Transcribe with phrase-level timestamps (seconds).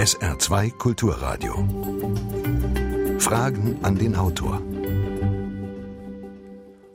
[0.00, 1.52] SR2 Kulturradio.
[3.18, 4.62] Fragen an den Autor.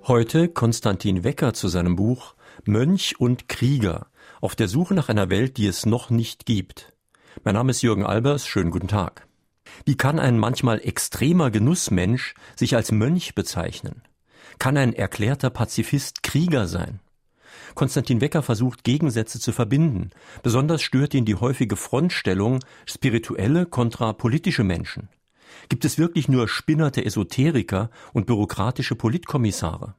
[0.08, 2.34] Heute Konstantin Wecker zu seinem Buch
[2.64, 4.08] Mönch und Krieger
[4.42, 6.94] auf der Suche nach einer Welt, die es noch nicht gibt.
[7.44, 9.28] Mein Name ist Jürgen Albers, schönen guten Tag.
[9.86, 14.02] Wie kann ein manchmal extremer Genussmensch sich als Mönch bezeichnen?
[14.58, 17.02] Kann ein erklärter Pazifist Krieger sein?
[17.74, 20.12] Konstantin Wecker versucht Gegensätze zu verbinden.
[20.44, 25.10] Besonders stört ihn die häufige Frontstellung spirituelle kontra politische Menschen.
[25.70, 29.96] Gibt es wirklich nur spinnerte Esoteriker und bürokratische Politkommissare?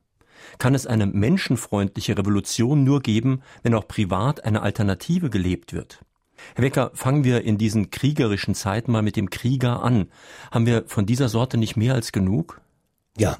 [0.59, 6.01] Kann es eine menschenfreundliche Revolution nur geben, wenn auch privat eine Alternative gelebt wird?
[6.55, 10.09] Herr Wecker, fangen wir in diesen kriegerischen Zeiten mal mit dem Krieger an.
[10.51, 12.61] Haben wir von dieser Sorte nicht mehr als genug?
[13.17, 13.39] Ja,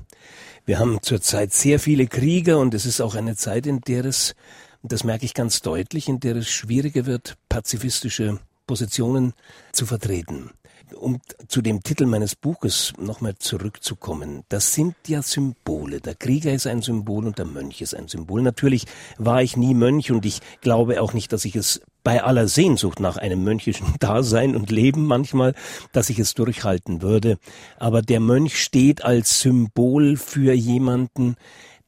[0.67, 4.35] wir haben zurzeit sehr viele Krieger und es ist auch eine Zeit, in der es,
[4.83, 9.33] das merke ich ganz deutlich, in der es schwieriger wird, pazifistische Positionen
[9.73, 10.51] zu vertreten.
[10.95, 16.01] Um zu dem Titel meines Buches nochmal zurückzukommen, das sind ja Symbole.
[16.01, 18.43] Der Krieger ist ein Symbol und der Mönch ist ein Symbol.
[18.43, 18.87] Natürlich
[19.19, 23.01] war ich nie Mönch und ich glaube auch nicht, dass ich es bei aller Sehnsucht
[23.01, 25.55] nach einem mönchischen Dasein und Leben manchmal,
[25.91, 27.37] dass ich es durchhalten würde.
[27.81, 31.35] Aber der Mönch steht als Symbol für jemanden,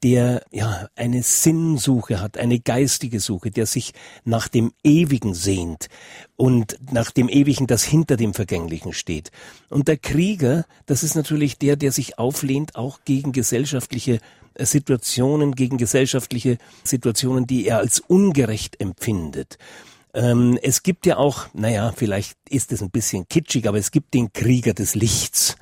[0.03, 3.93] der ja eine Sinnsuche hat, eine geistige Suche, der sich
[4.25, 5.87] nach dem Ewigen sehnt
[6.35, 9.31] und nach dem Ewigen, das hinter dem Vergänglichen steht.
[9.69, 14.19] Und der Krieger, das ist natürlich der, der sich auflehnt auch gegen gesellschaftliche
[14.59, 19.59] Situationen, gegen gesellschaftliche Situationen, die er als ungerecht empfindet.
[20.15, 24.15] Ähm, es gibt ja auch, naja, vielleicht ist es ein bisschen kitschig, aber es gibt
[24.15, 25.57] den Krieger des Lichts.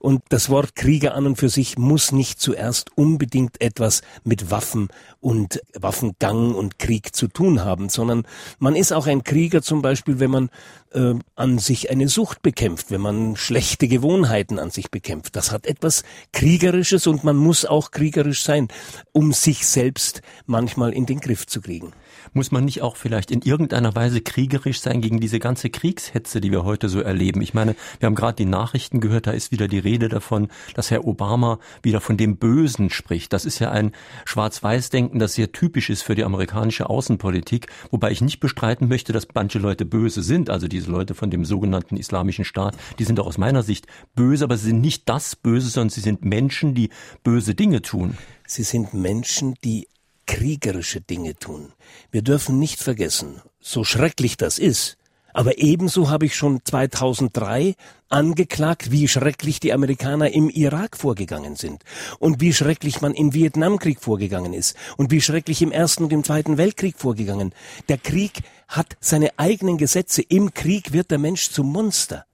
[0.00, 4.88] Und das Wort Krieger an und für sich muss nicht zuerst unbedingt etwas mit Waffen
[5.20, 8.26] und Waffengang und Krieg zu tun haben, sondern
[8.58, 10.50] man ist auch ein Krieger zum Beispiel, wenn man
[10.94, 15.36] äh, an sich eine Sucht bekämpft, wenn man schlechte Gewohnheiten an sich bekämpft.
[15.36, 18.68] Das hat etwas Kriegerisches und man muss auch kriegerisch sein,
[19.12, 21.92] um sich selbst manchmal in den Griff zu kriegen.
[22.34, 26.50] Muss man nicht auch vielleicht in irgendeiner Weise kriegerisch sein gegen diese ganze Kriegshetze, die
[26.50, 27.42] wir heute so erleben?
[27.42, 30.90] Ich meine, wir haben gerade die Nachrichten gehört, da ist wieder die Rede davon, dass
[30.90, 33.32] Herr Obama wieder von dem Bösen spricht.
[33.32, 33.92] Das ist ja ein
[34.24, 39.26] Schwarz-Weiß-Denken, das sehr typisch ist für die amerikanische Außenpolitik, wobei ich nicht bestreiten möchte, dass
[39.34, 43.26] manche Leute böse sind, also diese Leute von dem sogenannten Islamischen Staat, die sind auch
[43.26, 46.90] aus meiner Sicht böse, aber sie sind nicht das Böse, sondern sie sind Menschen, die
[47.22, 48.18] böse Dinge tun.
[48.46, 49.86] Sie sind Menschen, die
[50.26, 51.72] kriegerische Dinge tun.
[52.10, 54.98] Wir dürfen nicht vergessen, so schrecklich das ist,
[55.32, 57.74] aber ebenso habe ich schon 2003
[58.08, 61.84] angeklagt, wie schrecklich die Amerikaner im Irak vorgegangen sind
[62.18, 66.24] und wie schrecklich man im Vietnamkrieg vorgegangen ist und wie schrecklich im Ersten und im
[66.24, 67.54] Zweiten Weltkrieg vorgegangen.
[67.88, 68.42] Der Krieg
[68.72, 70.22] hat seine eigenen Gesetze.
[70.22, 72.26] Im Krieg wird der Mensch zum Monster.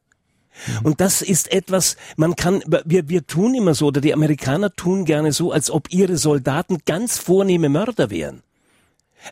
[0.82, 5.04] Und das ist etwas, man kann, wir, wir tun immer so, oder die Amerikaner tun
[5.04, 8.42] gerne so, als ob ihre Soldaten ganz vornehme Mörder wären.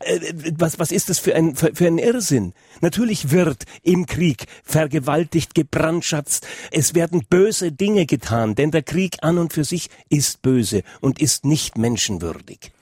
[0.00, 2.52] Äh, was, was ist das für ein, für, für ein Irrsinn?
[2.80, 6.46] Natürlich wird im Krieg vergewaltigt, gebrandschatzt.
[6.70, 11.20] Es werden böse Dinge getan, denn der Krieg an und für sich ist böse und
[11.20, 12.72] ist nicht menschenwürdig.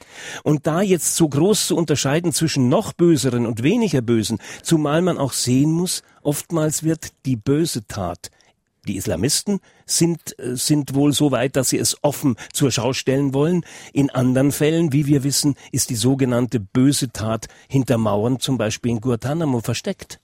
[0.42, 5.18] Und da jetzt so groß zu unterscheiden zwischen noch böseren und weniger bösen, zumal man
[5.18, 8.30] auch sehen muss, oftmals wird die böse Tat
[8.86, 13.64] die Islamisten sind, sind wohl so weit, dass sie es offen zur Schau stellen wollen.
[13.92, 18.92] In anderen Fällen, wie wir wissen, ist die sogenannte böse Tat hinter Mauern, zum Beispiel
[18.92, 20.20] in Guantanamo, versteckt.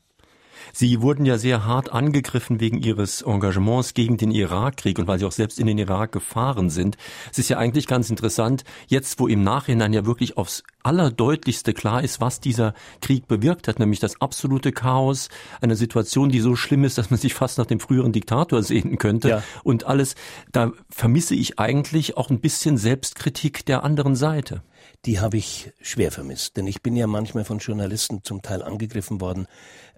[0.72, 5.24] Sie wurden ja sehr hart angegriffen wegen Ihres Engagements gegen den Irakkrieg und weil Sie
[5.24, 6.96] auch selbst in den Irak gefahren sind.
[7.30, 12.02] Es ist ja eigentlich ganz interessant, jetzt wo im Nachhinein ja wirklich aufs allerdeutlichste klar
[12.02, 15.28] ist, was dieser Krieg bewirkt hat, nämlich das absolute Chaos,
[15.60, 18.98] eine Situation, die so schlimm ist, dass man sich fast nach dem früheren Diktator sehnen
[18.98, 19.42] könnte ja.
[19.62, 20.14] und alles,
[20.52, 24.62] da vermisse ich eigentlich auch ein bisschen Selbstkritik der anderen Seite
[25.06, 26.56] die habe ich schwer vermisst.
[26.56, 29.46] Denn ich bin ja manchmal von Journalisten zum Teil angegriffen worden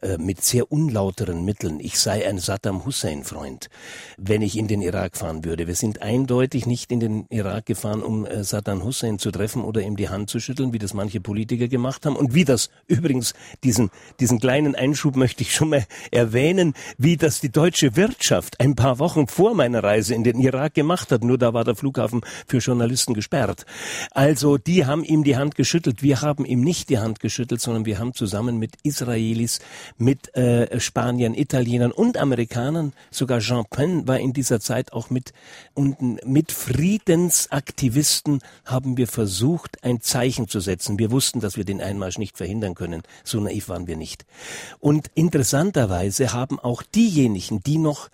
[0.02, 1.78] äh, mit sehr unlauteren Mitteln.
[1.78, 3.70] Ich sei ein Saddam Hussein-Freund,
[4.18, 5.68] wenn ich in den Irak fahren würde.
[5.68, 9.80] Wir sind eindeutig nicht in den Irak gefahren, um äh, Saddam Hussein zu treffen oder
[9.80, 12.16] ihm die Hand zu schütteln, wie das manche Politiker gemacht haben.
[12.16, 17.40] Und wie das übrigens, diesen, diesen kleinen Einschub möchte ich schon mal erwähnen, wie das
[17.40, 21.22] die deutsche Wirtschaft ein paar Wochen vor meiner Reise in den Irak gemacht hat.
[21.22, 23.66] Nur da war der Flughafen für Journalisten gesperrt.
[24.10, 26.02] Also die haben ihm die Hand geschüttelt.
[26.02, 29.60] Wir haben ihm nicht die Hand geschüttelt, sondern wir haben zusammen mit Israelis,
[29.98, 35.32] mit äh, Spaniern, Italienern und Amerikanern, sogar Jean Pen war in dieser Zeit auch mit,
[35.74, 40.98] und mit Friedensaktivisten haben wir versucht, ein Zeichen zu setzen.
[40.98, 43.02] Wir wussten, dass wir den Einmarsch nicht verhindern können.
[43.24, 44.24] So naiv waren wir nicht.
[44.80, 48.08] Und interessanterweise haben auch diejenigen, die noch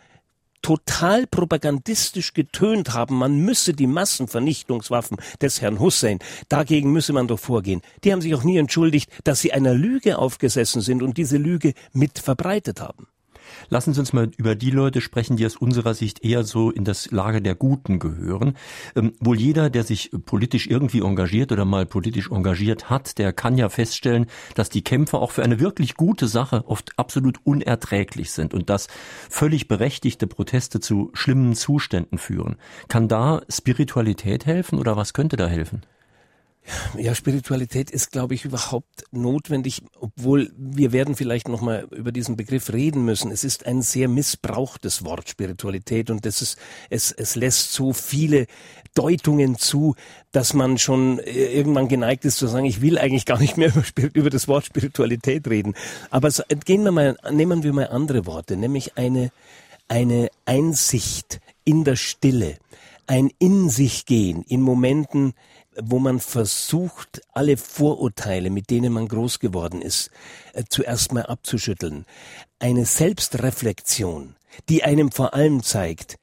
[0.63, 6.19] total propagandistisch getönt haben, man müsse die Massenvernichtungswaffen des Herrn Hussein,
[6.49, 7.83] dagegen müsse man doch vorgehen.
[8.05, 11.75] Die haben sich auch nie entschuldigt, dass sie einer Lüge aufgesessen sind und diese Lüge
[11.93, 13.09] mit verbreitet haben.
[13.69, 16.85] Lassen Sie uns mal über die Leute sprechen, die aus unserer Sicht eher so in
[16.85, 18.57] das Lager der Guten gehören.
[18.95, 23.59] Ähm, wohl jeder, der sich politisch irgendwie engagiert oder mal politisch engagiert hat, der kann
[23.59, 28.55] ja feststellen, dass die Kämpfe auch für eine wirklich gute Sache oft absolut unerträglich sind
[28.55, 28.89] und dass
[29.29, 32.57] völlig berechtigte Proteste zu schlimmen Zuständen führen.
[32.89, 35.83] Kann da Spiritualität helfen oder was könnte da helfen?
[36.97, 42.37] Ja, Spiritualität ist, glaube ich, überhaupt notwendig, obwohl wir werden vielleicht noch mal über diesen
[42.37, 43.31] Begriff reden müssen.
[43.31, 46.59] Es ist ein sehr missbrauchtes Wort Spiritualität und das ist,
[46.91, 48.47] es, es lässt so viele
[48.95, 49.95] Deutungen zu,
[50.33, 53.73] dass man schon äh, irgendwann geneigt ist zu sagen, ich will eigentlich gar nicht mehr
[53.97, 55.75] über, über das Wort Spiritualität reden.
[56.11, 59.31] Aber so, gehen wir mal, nehmen wir mal andere Worte, nämlich eine,
[59.89, 62.57] eine Einsicht in der Stille,
[63.07, 65.35] ein in sich gehen in Momenten,
[65.83, 70.11] wo man versucht, alle Vorurteile, mit denen man groß geworden ist,
[70.53, 72.05] äh, zuerst mal abzuschütteln.
[72.59, 74.35] Eine Selbstreflexion,
[74.69, 76.19] die einem vor allem zeigt,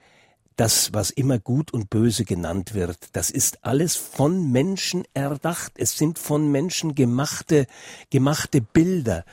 [0.56, 5.74] das, was immer gut und böse genannt wird, das ist alles von Menschen erdacht.
[5.76, 7.68] Es sind von Menschen gemachte,
[8.10, 9.26] gemachte Bilder.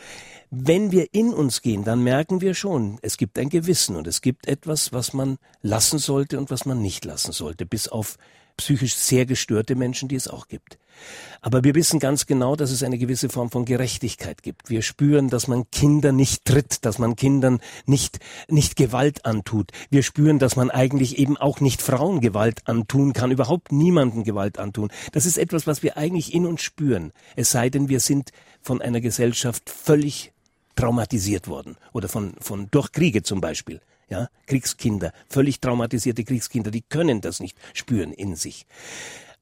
[0.55, 4.21] Wenn wir in uns gehen, dann merken wir schon, es gibt ein Gewissen und es
[4.21, 8.19] gibt etwas, was man lassen sollte und was man nicht lassen sollte, bis auf
[8.59, 10.77] psychisch sehr gestörte Menschen, die es auch gibt.
[11.41, 14.69] Aber wir wissen ganz genau, dass es eine gewisse Form von Gerechtigkeit gibt.
[14.69, 19.71] Wir spüren, dass man Kinder nicht tritt, dass man Kindern nicht, nicht Gewalt antut.
[19.89, 24.59] Wir spüren, dass man eigentlich eben auch nicht Frauen Gewalt antun kann, überhaupt niemanden Gewalt
[24.59, 24.91] antun.
[25.13, 27.15] Das ist etwas, was wir eigentlich in uns spüren.
[27.37, 30.33] Es sei denn, wir sind von einer Gesellschaft völlig
[30.75, 33.81] traumatisiert worden oder von, von durch Kriege zum Beispiel.
[34.09, 38.67] Ja, Kriegskinder, völlig traumatisierte Kriegskinder, die können das nicht spüren in sich.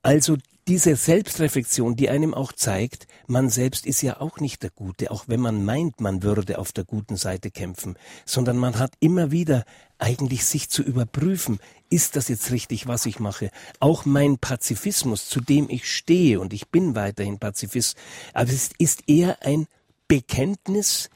[0.02, 0.36] Also
[0.68, 5.24] diese Selbstreflexion, die einem auch zeigt, man selbst ist ja auch nicht der Gute, auch
[5.26, 9.64] wenn man meint, man würde auf der guten Seite kämpfen, sondern man hat immer wieder
[9.98, 13.50] eigentlich sich zu überprüfen, ist das jetzt richtig, was ich mache?
[13.80, 17.96] Auch mein Pazifismus, zu dem ich stehe, und ich bin weiterhin Pazifist,
[18.32, 19.66] aber es ist eher ein
[20.06, 21.10] Bekenntnis,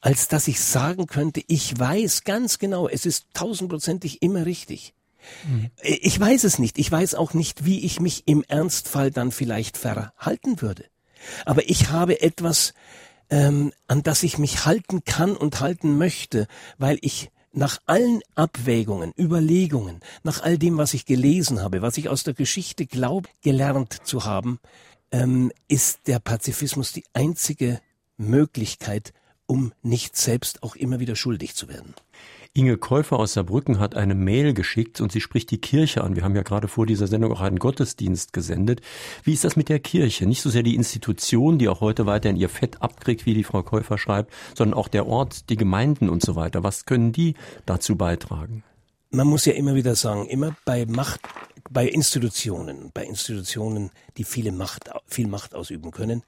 [0.00, 4.94] als dass ich sagen könnte, ich weiß ganz genau, es ist tausendprozentig immer richtig.
[5.46, 5.70] Mhm.
[5.82, 6.78] Ich weiß es nicht.
[6.78, 10.84] Ich weiß auch nicht, wie ich mich im Ernstfall dann vielleicht verhalten würde.
[11.44, 12.72] Aber ich habe etwas,
[13.28, 16.46] ähm, an das ich mich halten kann und halten möchte,
[16.78, 22.08] weil ich nach allen Abwägungen, Überlegungen, nach all dem, was ich gelesen habe, was ich
[22.08, 24.60] aus der Geschichte glaube, gelernt zu haben,
[25.10, 27.80] ähm, ist der Pazifismus die einzige
[28.16, 29.12] Möglichkeit,
[29.50, 31.94] um nicht selbst auch immer wieder schuldig zu werden.
[32.54, 36.14] Inge Käufer aus Saarbrücken hat eine Mail geschickt und sie spricht die Kirche an.
[36.14, 38.80] Wir haben ja gerade vor dieser Sendung auch einen Gottesdienst gesendet.
[39.24, 40.26] Wie ist das mit der Kirche?
[40.26, 43.42] Nicht so sehr die Institution, die auch heute weiter in ihr Fett abkriegt, wie die
[43.42, 46.62] Frau Käufer schreibt, sondern auch der Ort, die Gemeinden und so weiter.
[46.62, 47.34] Was können die
[47.66, 48.62] dazu beitragen?
[49.10, 51.22] Man muss ja immer wieder sagen, immer bei Macht,
[51.68, 56.22] bei Institutionen, bei Institutionen, die viele Macht, viel Macht ausüben können,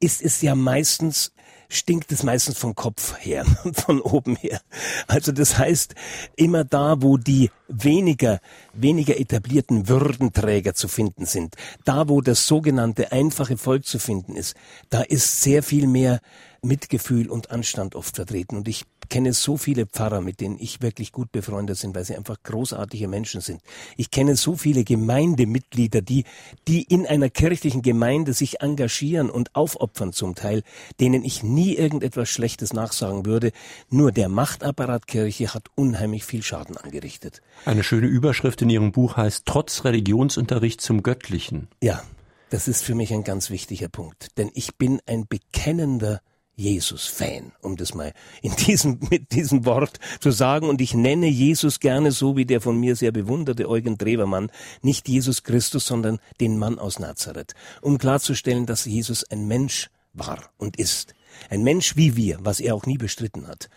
[0.00, 1.32] ist es ja meistens
[1.70, 4.60] stinkt es meistens vom Kopf her, von oben her.
[5.06, 5.94] Also das heißt,
[6.36, 8.40] immer da, wo die weniger,
[8.74, 11.54] weniger etablierten Würdenträger zu finden sind,
[11.84, 14.56] da, wo das sogenannte einfache Volk zu finden ist,
[14.90, 16.20] da ist sehr viel mehr
[16.62, 18.56] Mitgefühl und Anstand oft vertreten.
[18.56, 22.16] Und ich kenne so viele Pfarrer, mit denen ich wirklich gut befreundet bin, weil sie
[22.16, 23.60] einfach großartige Menschen sind.
[23.96, 26.24] Ich kenne so viele Gemeindemitglieder, die,
[26.68, 30.62] die in einer kirchlichen Gemeinde sich engagieren und aufopfern zum Teil,
[31.00, 33.52] denen ich nie irgendetwas Schlechtes nachsagen würde.
[33.90, 37.42] Nur der Machtapparat Kirche hat unheimlich viel Schaden angerichtet.
[37.64, 41.68] Eine schöne Überschrift in Ihrem Buch heißt Trotz Religionsunterricht zum Göttlichen.
[41.82, 42.02] Ja,
[42.50, 46.20] das ist für mich ein ganz wichtiger Punkt, denn ich bin ein bekennender
[46.60, 48.12] Jesus-Fan, um das mal
[48.42, 50.68] in diesem, mit diesem Wort zu sagen.
[50.68, 54.50] Und ich nenne Jesus gerne so wie der von mir sehr bewunderte Eugen Drewermann,
[54.82, 60.50] nicht Jesus Christus, sondern den Mann aus Nazareth, um klarzustellen, dass Jesus ein Mensch war
[60.58, 61.14] und ist.
[61.48, 63.70] Ein Mensch wie wir, was er auch nie bestritten hat.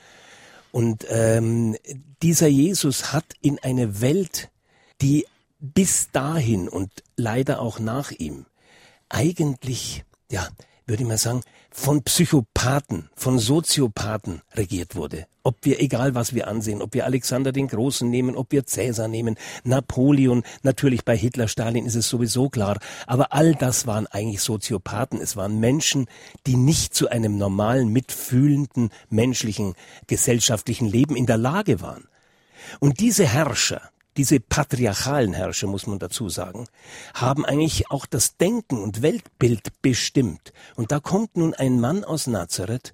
[0.72, 1.78] Und ähm,
[2.22, 4.50] dieser Jesus hat in eine Welt,
[5.02, 5.26] die
[5.60, 8.46] bis dahin und leider auch nach ihm
[9.08, 10.50] eigentlich, ja,
[10.86, 15.26] würde ich mal sagen, von Psychopathen, von Soziopathen regiert wurde.
[15.42, 19.08] Ob wir, egal was wir ansehen, ob wir Alexander den Großen nehmen, ob wir Cäsar
[19.08, 22.78] nehmen, Napoleon, natürlich bei Hitler, Stalin ist es sowieso klar,
[23.08, 25.20] aber all das waren eigentlich Soziopathen.
[25.20, 26.06] Es waren Menschen,
[26.46, 29.74] die nicht zu einem normalen, mitfühlenden, menschlichen,
[30.08, 32.08] gesellschaftlichen Leben in der Lage waren.
[32.80, 33.82] Und diese Herrscher,
[34.18, 36.68] diese patriarchalen Herrscher, muss man dazu sagen,
[37.14, 40.54] haben eigentlich auch das Denken und Weltbild bestimmt.
[40.76, 42.94] Und da kommt nun ein Mann aus Nazareth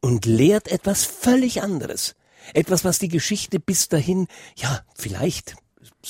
[0.00, 2.14] und lehrt etwas völlig anderes.
[2.54, 5.56] Etwas, was die Geschichte bis dahin, ja, vielleicht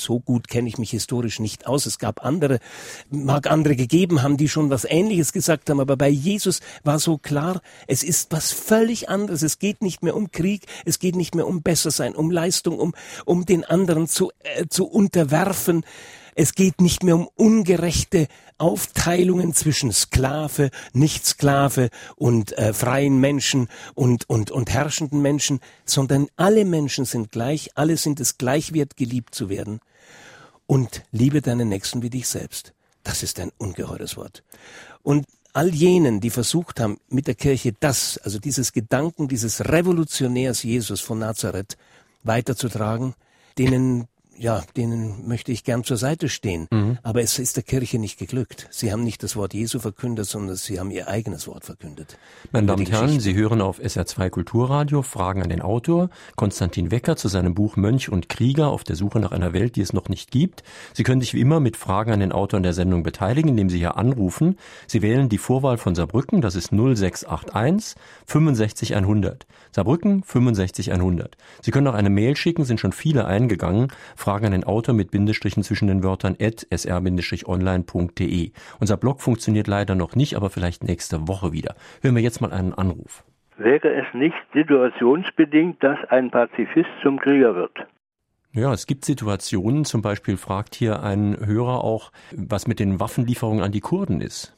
[0.02, 1.86] so gut kenne ich mich historisch nicht aus.
[1.86, 2.58] Es gab andere,
[3.10, 7.18] mag andere gegeben haben, die schon was Ähnliches gesagt haben, aber bei Jesus war so
[7.18, 9.42] klar, es ist was völlig anderes.
[9.42, 12.94] Es geht nicht mehr um Krieg, es geht nicht mehr um Bessersein, um Leistung, um,
[13.24, 15.84] um den anderen zu, äh, zu unterwerfen.
[16.40, 18.28] Es geht nicht mehr um ungerechte
[18.58, 23.66] Aufteilungen zwischen Sklave, Nicht-Sklave und äh, freien Menschen
[23.96, 29.34] und, und, und herrschenden Menschen, sondern alle Menschen sind gleich, alle sind es gleichwert, geliebt
[29.34, 29.80] zu werden.
[30.68, 32.72] Und liebe deinen Nächsten wie dich selbst.
[33.02, 34.44] Das ist ein ungeheures Wort.
[35.02, 40.62] Und all jenen, die versucht haben, mit der Kirche das, also dieses Gedanken dieses Revolutionärs
[40.62, 41.76] Jesus von Nazareth
[42.22, 43.14] weiterzutragen,
[43.58, 44.06] denen
[44.38, 46.68] ja, denen möchte ich gern zur Seite stehen.
[46.70, 46.98] Mhm.
[47.02, 48.68] Aber es ist der Kirche nicht geglückt.
[48.70, 52.18] Sie haben nicht das Wort Jesu verkündet, sondern sie haben ihr eigenes Wort verkündet.
[52.52, 57.16] Meine Damen und Herren, Sie hören auf SR2 Kulturradio Fragen an den Autor Konstantin Wecker
[57.16, 60.08] zu seinem Buch Mönch und Krieger auf der Suche nach einer Welt, die es noch
[60.08, 60.62] nicht gibt.
[60.94, 63.70] Sie können sich wie immer mit Fragen an den Autor in der Sendung beteiligen, indem
[63.70, 64.56] Sie hier anrufen.
[64.86, 69.46] Sie wählen die Vorwahl von Saarbrücken, das ist 0681 65 100.
[69.72, 71.36] Saarbrücken 65 100.
[71.60, 73.88] Sie können auch eine Mail schicken, sind schon viele eingegangen.
[74.16, 78.52] Fragen an den Autor mit Bindestrichen zwischen den Wörtern at sr-online.de.
[78.80, 81.74] Unser Blog funktioniert leider noch nicht, aber vielleicht nächste Woche wieder.
[82.02, 83.24] Hören wir jetzt mal einen Anruf.
[83.56, 87.76] Wäre es nicht situationsbedingt, dass ein Pazifist zum Krieger wird?
[88.52, 93.62] Ja, es gibt Situationen, zum Beispiel fragt hier ein Hörer auch, was mit den Waffenlieferungen
[93.62, 94.57] an die Kurden ist.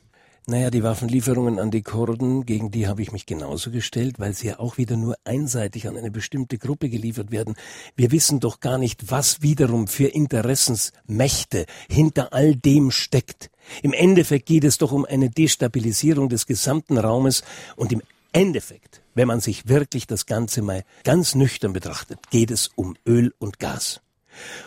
[0.51, 4.49] Naja, die Waffenlieferungen an die Kurden, gegen die habe ich mich genauso gestellt, weil sie
[4.49, 7.55] ja auch wieder nur einseitig an eine bestimmte Gruppe geliefert werden.
[7.95, 13.53] Wir wissen doch gar nicht, was wiederum für Interessensmächte hinter all dem steckt.
[13.81, 17.45] Im Endeffekt geht es doch um eine Destabilisierung des gesamten Raumes
[17.77, 18.03] und im
[18.33, 23.33] Endeffekt, wenn man sich wirklich das Ganze mal ganz nüchtern betrachtet, geht es um Öl
[23.39, 24.01] und Gas.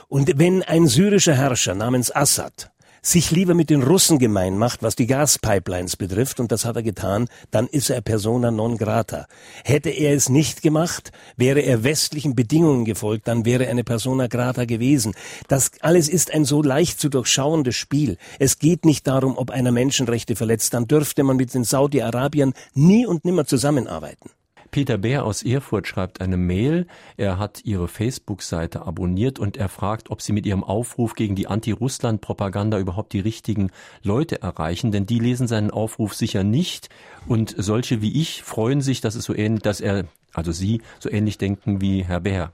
[0.07, 2.71] Und wenn ein syrischer Herrscher namens Assad
[3.05, 6.83] sich lieber mit den Russen gemein macht, was die Gaspipelines betrifft, und das hat er
[6.83, 9.27] getan, dann ist er persona non grata.
[9.65, 14.27] Hätte er es nicht gemacht, wäre er westlichen Bedingungen gefolgt, dann wäre er eine persona
[14.27, 15.13] grata gewesen.
[15.49, 18.17] Das alles ist ein so leicht zu durchschauendes Spiel.
[18.39, 23.05] Es geht nicht darum, ob einer Menschenrechte verletzt, dann dürfte man mit den Saudi-Arabiern nie
[23.05, 24.29] und nimmer zusammenarbeiten.
[24.73, 26.87] Peter Bär aus Erfurt schreibt eine Mail.
[27.15, 31.45] Er hat ihre Facebook-Seite abonniert und er fragt, ob sie mit ihrem Aufruf gegen die
[31.45, 33.69] Anti-Russland-Propaganda überhaupt die richtigen
[34.01, 36.89] Leute erreichen, denn die lesen seinen Aufruf sicher nicht
[37.27, 41.07] und solche wie ich freuen sich, dass es so ähnlich, dass er, also sie, so
[41.07, 42.51] ähnlich denken wie Herr Bär.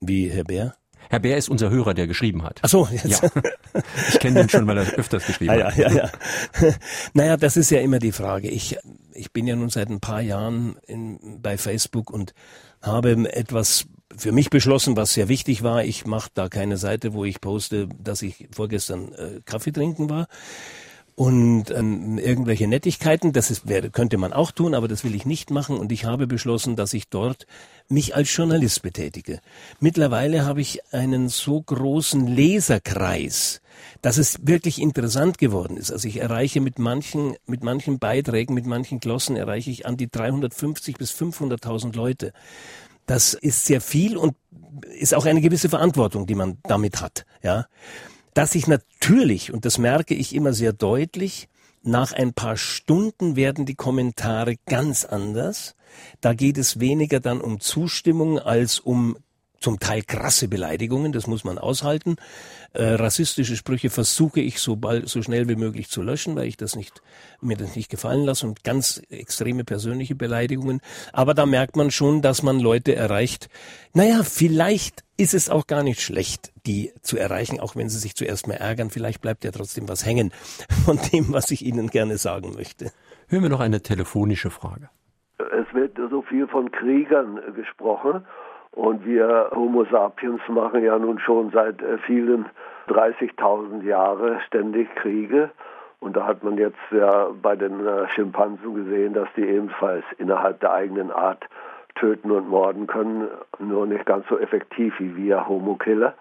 [0.00, 0.76] Wie Herr Bär?
[1.10, 2.60] Herr Bär ist unser Hörer, der geschrieben hat.
[2.62, 3.22] Ach so, jetzt.
[3.22, 3.30] Ja.
[4.08, 5.76] Ich kenne ihn schon, weil er öfters geschrieben ah, ja, hat.
[5.76, 6.10] Ja, ja.
[7.12, 8.48] Naja, das ist ja immer die Frage.
[8.48, 8.78] Ich,
[9.14, 12.34] ich bin ja nun seit ein paar Jahren in, bei Facebook und
[12.82, 15.84] habe etwas für mich beschlossen, was sehr wichtig war.
[15.84, 20.28] Ich mache da keine Seite, wo ich poste, dass ich vorgestern äh, Kaffee trinken war
[21.16, 23.32] und ähm, irgendwelche Nettigkeiten.
[23.32, 25.78] Das ist, wäre, könnte man auch tun, aber das will ich nicht machen.
[25.78, 27.46] Und ich habe beschlossen, dass ich dort
[27.88, 29.40] mich als Journalist betätige.
[29.80, 33.60] Mittlerweile habe ich einen so großen Leserkreis,
[34.02, 35.92] dass es wirklich interessant geworden ist.
[35.92, 40.10] Also ich erreiche mit manchen, mit manchen Beiträgen, mit manchen Glossen erreiche ich an die
[40.10, 42.32] 350 bis 500.000 Leute.
[43.06, 44.34] Das ist sehr viel und
[44.98, 47.66] ist auch eine gewisse Verantwortung, die man damit hat, ja
[48.34, 51.48] dass ich natürlich, und das merke ich immer sehr deutlich,
[51.82, 55.74] nach ein paar Stunden werden die Kommentare ganz anders.
[56.20, 59.16] Da geht es weniger dann um Zustimmung als um
[59.64, 62.16] zum Teil krasse Beleidigungen, das muss man aushalten.
[62.74, 66.58] Äh, rassistische Sprüche versuche ich so bald, so schnell wie möglich zu löschen, weil ich
[66.58, 67.00] das nicht,
[67.40, 70.82] mir das nicht gefallen lasse und ganz extreme persönliche Beleidigungen.
[71.14, 73.48] Aber da merkt man schon, dass man Leute erreicht.
[73.94, 78.14] Naja, vielleicht ist es auch gar nicht schlecht, die zu erreichen, auch wenn sie sich
[78.14, 78.90] zuerst mal ärgern.
[78.90, 80.30] Vielleicht bleibt ja trotzdem was hängen
[80.84, 82.90] von dem, was ich Ihnen gerne sagen möchte.
[83.28, 84.90] Hören wir noch eine telefonische Frage.
[85.38, 88.26] Es wird so viel von Kriegern gesprochen
[88.74, 92.46] und wir Homo sapiens machen ja nun schon seit äh, vielen
[92.88, 95.50] 30.000 Jahren ständig Kriege.
[96.00, 100.60] Und da hat man jetzt ja bei den äh, Schimpansen gesehen, dass die ebenfalls innerhalb
[100.60, 101.44] der eigenen Art
[101.94, 103.28] töten und morden können,
[103.60, 106.14] nur nicht ganz so effektiv wie wir Homo-Killer.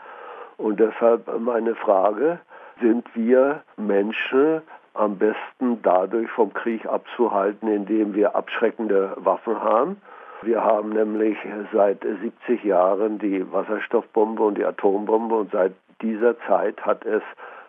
[0.57, 2.39] Und deshalb meine Frage,
[2.79, 4.61] sind wir Menschen
[4.93, 9.97] am besten dadurch vom Krieg abzuhalten, indem wir abschreckende Waffen haben?
[10.43, 11.37] Wir haben nämlich
[11.71, 17.21] seit 70 Jahren die Wasserstoffbombe und die Atombombe und seit dieser Zeit hat es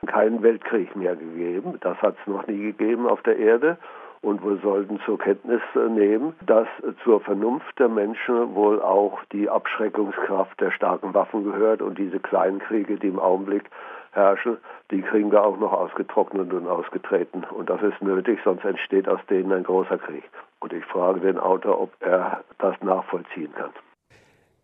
[0.06, 1.78] keinen Weltkrieg mehr gegeben.
[1.80, 3.78] Das hat es noch nie gegeben auf der Erde.
[4.22, 6.66] Und wir sollten zur Kenntnis nehmen, dass
[7.04, 12.58] zur Vernunft der Menschen wohl auch die Abschreckungskraft der starken Waffen gehört und diese kleinen
[12.58, 13.64] Kriege, die im Augenblick
[14.12, 14.56] herrschen,
[14.90, 17.44] die kriegen wir auch noch ausgetrocknet und ausgetreten.
[17.44, 20.24] Und das ist nötig, sonst entsteht aus denen ein großer Krieg.
[20.64, 23.68] Und ich frage den Autor, ob er das nachvollziehen kann.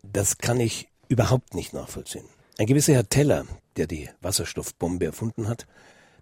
[0.03, 2.25] Das kann ich überhaupt nicht nachvollziehen.
[2.59, 3.45] Ein gewisser Herr Teller,
[3.77, 5.67] der die Wasserstoffbombe erfunden hat,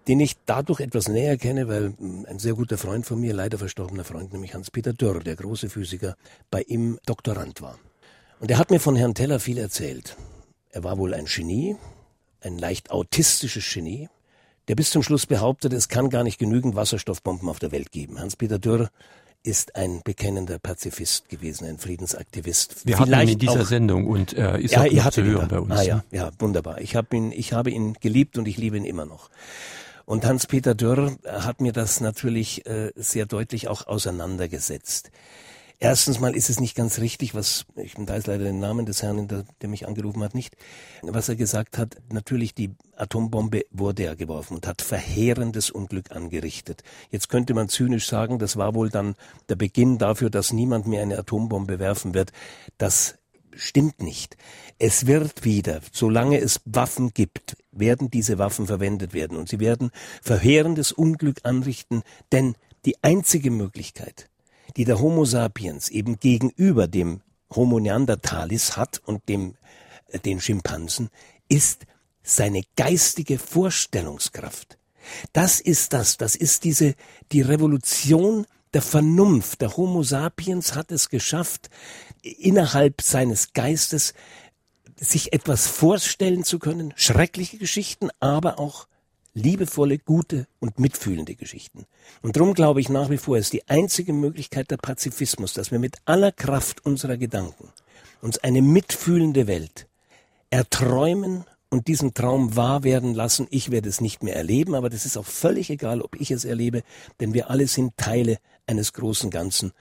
[0.08, 3.56] den ich dadurch etwas näher kenne, weil hm, ein sehr guter Freund von mir, leider
[3.56, 6.16] verstorbener Freund, nämlich Hans-Peter Dörr, der große Physiker,
[6.50, 7.78] bei ihm Doktorand war.
[8.40, 10.16] Und er hat mir von Herrn Teller viel erzählt.
[10.70, 11.76] Er war wohl ein Genie,
[12.40, 14.08] ein leicht autistisches Genie,
[14.66, 18.18] der bis zum Schluss behauptet, es kann gar nicht genügend Wasserstoffbomben auf der Welt geben.
[18.18, 18.90] Hans-Peter Dürr
[19.42, 22.86] ist ein bekennender Pazifist gewesen, ein Friedensaktivist.
[22.86, 25.48] Wir Vielleicht hatten ihn in dieser auch, Sendung und er ist ja, auch zu hören
[25.48, 25.72] bei uns.
[25.72, 26.80] Ah, ja, ja, wunderbar.
[26.80, 29.30] Ich habe ihn, ich habe ihn geliebt und ich liebe ihn immer noch.
[30.04, 35.10] Und Hans-Peter Dürr hat mir das natürlich äh, sehr deutlich auch auseinandergesetzt.
[35.80, 39.28] Erstens mal ist es nicht ganz richtig, was, ich weiß leider den Namen des Herrn,
[39.28, 40.56] der, der mich angerufen hat, nicht,
[41.02, 46.82] was er gesagt hat, natürlich die Atombombe wurde er geworfen und hat verheerendes Unglück angerichtet.
[47.10, 49.14] Jetzt könnte man zynisch sagen, das war wohl dann
[49.48, 52.32] der Beginn dafür, dass niemand mehr eine Atombombe werfen wird.
[52.76, 53.14] Das
[53.54, 54.36] stimmt nicht.
[54.80, 59.92] Es wird wieder, solange es Waffen gibt, werden diese Waffen verwendet werden und sie werden
[60.22, 64.28] verheerendes Unglück anrichten, denn die einzige Möglichkeit,
[64.76, 67.20] die der Homo sapiens eben gegenüber dem
[67.54, 69.56] Homo neanderthalis hat und dem
[70.08, 71.10] äh, den Schimpansen,
[71.48, 71.86] ist
[72.22, 74.78] seine geistige Vorstellungskraft.
[75.32, 76.94] Das ist das, das ist diese
[77.32, 79.62] die Revolution der Vernunft.
[79.62, 81.70] Der Homo sapiens hat es geschafft,
[82.22, 84.12] innerhalb seines Geistes
[84.96, 88.88] sich etwas vorstellen zu können, schreckliche Geschichten, aber auch
[89.38, 91.86] liebevolle, gute und mitfühlende Geschichten.
[92.22, 95.78] Und darum glaube ich nach wie vor, ist die einzige Möglichkeit der Pazifismus, dass wir
[95.78, 97.68] mit aller Kraft unserer Gedanken
[98.20, 99.86] uns eine mitfühlende Welt
[100.50, 103.46] erträumen und diesen Traum wahr werden lassen.
[103.50, 106.44] Ich werde es nicht mehr erleben, aber das ist auch völlig egal, ob ich es
[106.44, 106.82] erlebe,
[107.20, 109.72] denn wir alle sind Teile eines großen Ganzen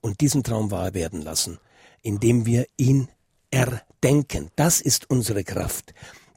[0.00, 1.58] und diesen Traum wahr werden lassen,
[2.02, 3.08] indem wir ihn
[3.50, 4.50] erdenken.
[4.56, 5.94] Das ist unsere Kraft.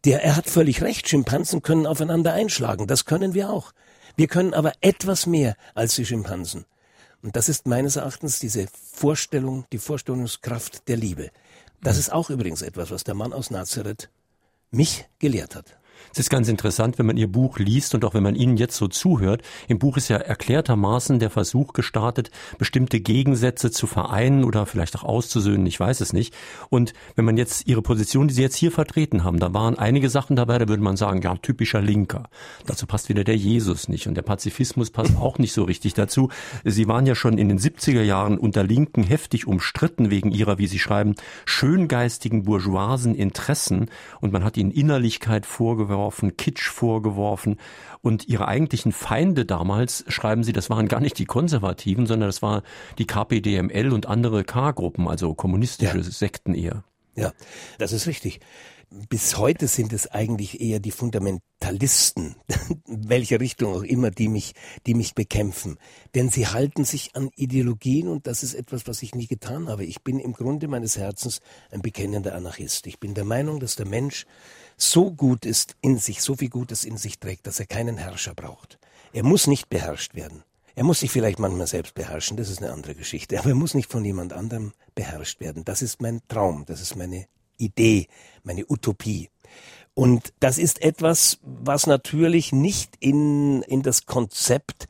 [0.08, 3.74] Der, er hat völlig recht, Schimpansen können aufeinander einschlagen, das können wir auch.
[4.15, 6.63] Wir können aber etwas mehr als die Schimpansen.
[7.22, 11.30] Und das ist meines Erachtens diese Vorstellung, die Vorstellungskraft der Liebe.
[11.82, 14.10] Das ist auch übrigens etwas, was der Mann aus Nazareth
[14.72, 15.77] mich gelehrt hat.
[16.17, 18.75] Es ist ganz interessant, wenn man Ihr Buch liest und auch wenn man Ihnen jetzt
[18.75, 19.43] so zuhört.
[19.67, 25.03] Im Buch ist ja erklärtermaßen der Versuch gestartet, bestimmte Gegensätze zu vereinen oder vielleicht auch
[25.03, 26.34] auszusöhnen, ich weiß es nicht.
[26.69, 30.10] Und wenn man jetzt Ihre Position, die Sie jetzt hier vertreten haben, da waren einige
[30.10, 32.32] Sachen dabei, da würde man sagen, ja, typischer Linker.
[32.65, 36.30] Dazu passt wieder der Jesus nicht und der Pazifismus passt auch nicht so richtig dazu.
[36.63, 40.65] Sie waren ja schon in den 70er Jahren unter Linken heftig umstritten wegen ihrer, wie
[40.65, 41.13] Sie schreiben,
[41.45, 47.58] schöngeistigen bourgeoisen Interessen und man hat ihnen Innerlichkeit vorgeworfen vorgeworfen, Kitsch vorgeworfen.
[48.02, 52.41] Und ihre eigentlichen Feinde damals, schreiben sie, das waren gar nicht die Konservativen, sondern das
[52.41, 52.63] war
[52.98, 56.04] die KPDML und andere K-Gruppen, also kommunistische ja.
[56.04, 56.84] Sekten eher.
[57.15, 57.34] Ja,
[57.80, 58.39] das ist richtig
[58.89, 62.36] bis heute sind es eigentlich eher die Fundamentalisten,
[62.86, 64.54] welche Richtung auch immer, die mich,
[64.86, 65.78] die mich bekämpfen.
[66.15, 69.84] Denn sie halten sich an Ideologien und das ist etwas, was ich nie getan habe.
[69.84, 72.88] Ich bin im Grunde meines Herzens ein bekennender Anarchist.
[72.88, 74.26] Ich bin der Meinung, dass der Mensch
[74.78, 78.34] so gut ist in sich, so viel Gutes in sich trägt, dass er keinen Herrscher
[78.36, 78.80] braucht.
[79.12, 80.44] Er muss nicht beherrscht werden.
[80.76, 83.74] Er muss sich vielleicht manchmal selbst beherrschen, das ist eine andere Geschichte, aber er muss
[83.74, 85.66] nicht von jemand anderem beherrscht werden.
[85.66, 87.26] Das ist mein Traum, das ist meine
[87.58, 88.08] Idee,
[88.44, 89.30] meine Utopie.
[89.96, 94.88] Und das ist etwas, was natürlich nicht in, in das Konzept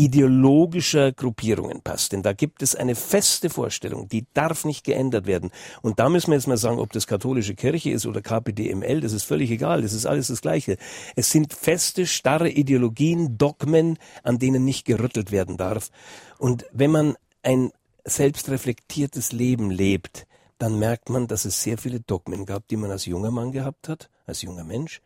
[0.00, 2.12] ideologischer Gruppierungen passt.
[2.12, 5.50] Denn da gibt es eine feste Vorstellung, die darf nicht geändert werden.
[5.82, 9.12] Und da müssen wir jetzt mal sagen, ob das katholische Kirche ist oder KPDML, das
[9.12, 10.78] ist völlig egal, das ist alles das Gleiche.
[11.16, 15.90] Es sind feste, starre Ideologien, Dogmen, an denen nicht gerüttelt werden darf.
[16.38, 17.70] Und wenn man ein
[18.06, 23.04] selbstreflektiertes Leben lebt, dann merkt man, dass es sehr viele Dogmen gab, die man als
[23.04, 25.02] junger Mann gehabt hat, als junger Mensch,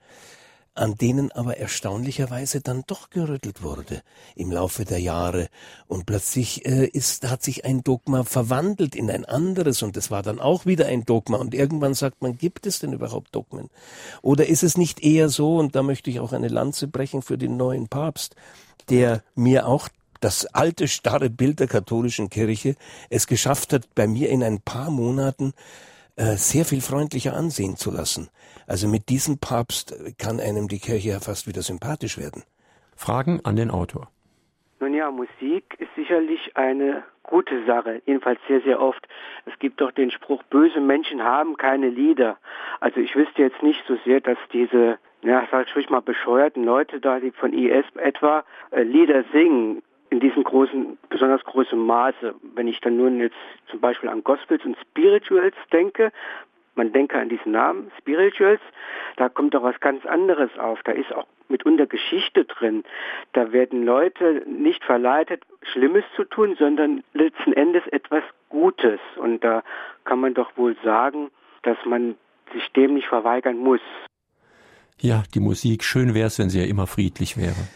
[0.75, 4.03] an denen aber erstaunlicherweise dann doch gerüttelt wurde
[4.35, 5.49] im Laufe der Jahre.
[5.87, 10.23] Und plötzlich äh, ist, hat sich ein Dogma verwandelt in ein anderes und es war
[10.23, 11.39] dann auch wieder ein Dogma.
[11.39, 13.71] Und irgendwann sagt man, gibt es denn überhaupt Dogmen?
[14.21, 17.39] Oder ist es nicht eher so, und da möchte ich auch eine Lanze brechen für
[17.39, 18.35] den neuen Papst,
[18.89, 19.89] der mir auch
[20.21, 22.77] das alte starre Bild der katholischen Kirche
[23.11, 25.53] es geschafft hat, bei mir in ein paar Monaten
[26.17, 28.29] äh, sehr viel freundlicher ansehen zu lassen.
[28.67, 32.45] Also mit diesem Papst kann einem die Kirche ja fast wieder sympathisch werden.
[32.97, 34.09] Fragen an den Autor.
[34.81, 39.07] Nun ja, Musik ist sicherlich eine gute Sache, jedenfalls sehr, sehr oft.
[39.47, 42.37] Es gibt doch den Spruch, böse Menschen haben keine Lieder.
[42.81, 47.01] Also ich wüsste jetzt nicht so sehr, dass diese, ja, sag ich mal, bescheuerten Leute
[47.01, 49.83] da, die von IS etwa äh, Lieder singen,
[50.15, 52.35] in diesem großen, besonders großen Maße.
[52.55, 53.37] Wenn ich dann nun jetzt
[53.69, 56.13] zum Beispiel an Gospels und Spirituals denke,
[56.77, 58.61] man denke an diesen Namen, Spirituals,
[59.17, 60.81] da kommt doch was ganz anderes auf.
[60.85, 62.85] Da ist auch mitunter Geschichte drin.
[63.33, 69.01] Da werden Leute nicht verleitet, Schlimmes zu tun, sondern letzten Endes etwas Gutes.
[69.17, 69.65] Und da
[70.05, 71.31] kann man doch wohl sagen,
[71.63, 72.15] dass man
[72.53, 73.81] sich dem nicht verweigern muss.
[75.01, 77.69] Ja, die Musik, schön wäre es, wenn sie ja immer friedlich wäre.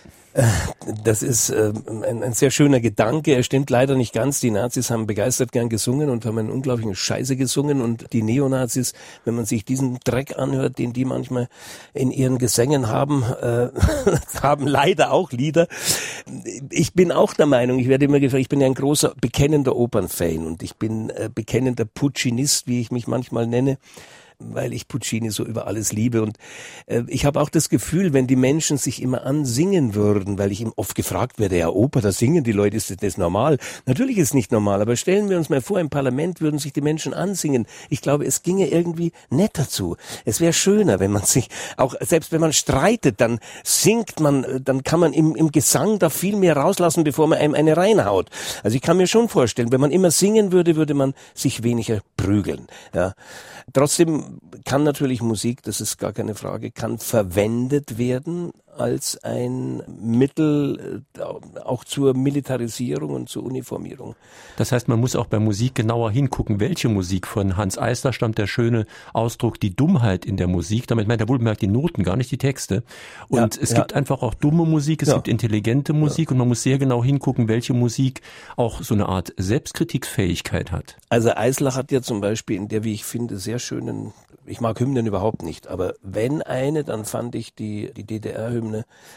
[1.04, 3.34] Das ist äh, ein, ein, sehr schöner Gedanke.
[3.34, 4.38] Er stimmt leider nicht ganz.
[4.40, 7.80] Die Nazis haben begeistert gern gesungen und haben einen unglaublichen Scheiße gesungen.
[7.80, 8.92] Und die Neonazis,
[9.24, 11.48] wenn man sich diesen Dreck anhört, den die manchmal
[11.92, 13.68] in ihren Gesängen haben, äh,
[14.42, 15.66] haben leider auch Lieder.
[16.70, 19.74] Ich bin auch der Meinung, ich werde immer gefragt, ich bin ja ein großer, bekennender
[19.74, 23.78] Opernfan und ich bin äh, bekennender Puccinist, wie ich mich manchmal nenne
[24.38, 26.22] weil ich Puccini so über alles liebe.
[26.22, 26.36] Und
[26.86, 30.60] äh, ich habe auch das Gefühl, wenn die Menschen sich immer ansingen würden, weil ich
[30.60, 33.58] ihm oft gefragt werde, ja Oper, da singen die Leute, ist das normal?
[33.86, 36.72] Natürlich ist es nicht normal, aber stellen wir uns mal vor, im Parlament würden sich
[36.72, 37.66] die Menschen ansingen.
[37.88, 39.96] Ich glaube, es ginge irgendwie netter zu.
[40.24, 44.84] Es wäre schöner, wenn man sich, auch selbst wenn man streitet, dann singt man, dann
[44.84, 48.30] kann man im, im Gesang da viel mehr rauslassen, bevor man einem eine reinhaut.
[48.62, 52.00] Also ich kann mir schon vorstellen, wenn man immer singen würde, würde man sich weniger
[52.16, 52.68] prügeln.
[52.94, 53.14] Ja.
[53.72, 54.27] Trotzdem
[54.64, 61.60] kann natürlich Musik, das ist gar keine Frage, kann verwendet werden als ein Mittel äh,
[61.60, 64.14] auch zur Militarisierung und zur Uniformierung.
[64.56, 67.26] Das heißt, man muss auch bei Musik genauer hingucken, welche Musik.
[67.26, 70.86] Von Hans Eisler stammt der schöne Ausdruck, die Dummheit in der Musik.
[70.86, 72.82] Damit meint er wohlbemerkt die Noten, gar nicht die Texte.
[73.28, 73.78] Und ja, es ja.
[73.78, 75.14] gibt einfach auch dumme Musik, es ja.
[75.14, 78.22] gibt intelligente Musik und man muss sehr genau hingucken, welche Musik
[78.56, 80.96] auch so eine Art Selbstkritiksfähigkeit hat.
[81.08, 84.12] Also Eisler hat ja zum Beispiel in der, wie ich finde, sehr schönen
[84.48, 88.67] ich mag Hymnen überhaupt nicht, aber wenn eine, dann fand ich die, die DDR-Hymne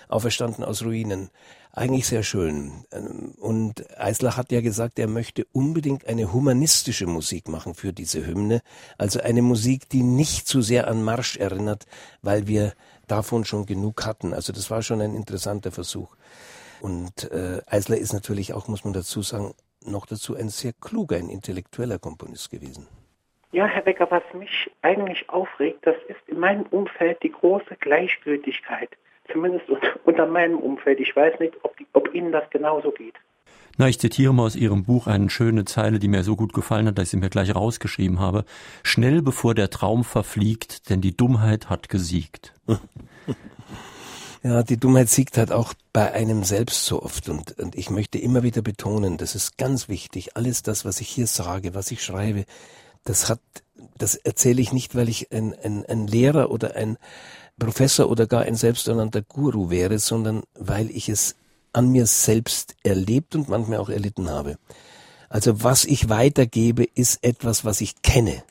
[0.08, 1.30] Auferstanden aus Ruinen
[1.74, 2.84] eigentlich sehr schön.
[3.40, 8.62] Und Eislach hat ja gesagt, er möchte unbedingt eine humanistische Musik machen für diese Hymne.
[8.98, 11.86] Also eine Musik, die nicht zu sehr an Marsch erinnert,
[12.22, 12.74] weil wir
[13.08, 14.34] davon schon genug hatten.
[14.34, 16.16] Also das war schon ein interessanter Versuch.
[16.82, 19.54] Und äh, Eisler ist natürlich auch, muss man dazu sagen,
[19.86, 22.88] noch dazu ein sehr kluger, ein intellektueller Komponist gewesen.
[23.52, 28.90] Ja, Herr Becker, was mich eigentlich aufregt, das ist in meinem Umfeld die große Gleichgültigkeit.
[29.32, 29.66] Zumindest
[30.06, 31.00] unter meinem Umfeld.
[31.00, 33.16] Ich weiß nicht, ob, die, ob Ihnen das genauso geht.
[33.78, 36.88] Na, ich zitiere mal aus Ihrem Buch eine schöne Zeile, die mir so gut gefallen
[36.88, 38.44] hat, dass ich sie mir gleich rausgeschrieben habe.
[38.84, 42.54] Schnell bevor der Traum verfliegt, denn die Dummheit hat gesiegt.
[44.44, 47.30] Ja, die Dummheit siegt halt auch bei einem selbst so oft.
[47.30, 50.36] Und, und ich möchte immer wieder betonen, das ist ganz wichtig.
[50.36, 52.46] Alles das, was ich hier sage, was ich schreibe,
[53.04, 53.40] das hat,
[54.00, 56.98] das erzähle ich nicht, weil ich ein, ein, ein Lehrer oder ein
[57.62, 61.36] Professor oder gar ein selbsternannter Guru wäre, sondern weil ich es
[61.74, 64.58] an mir selbst erlebt und manchmal auch erlitten habe.
[65.30, 68.42] Also was ich weitergebe, ist etwas, was ich kenne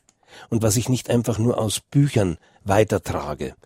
[0.48, 3.56] und was ich nicht einfach nur aus Büchern weitertrage.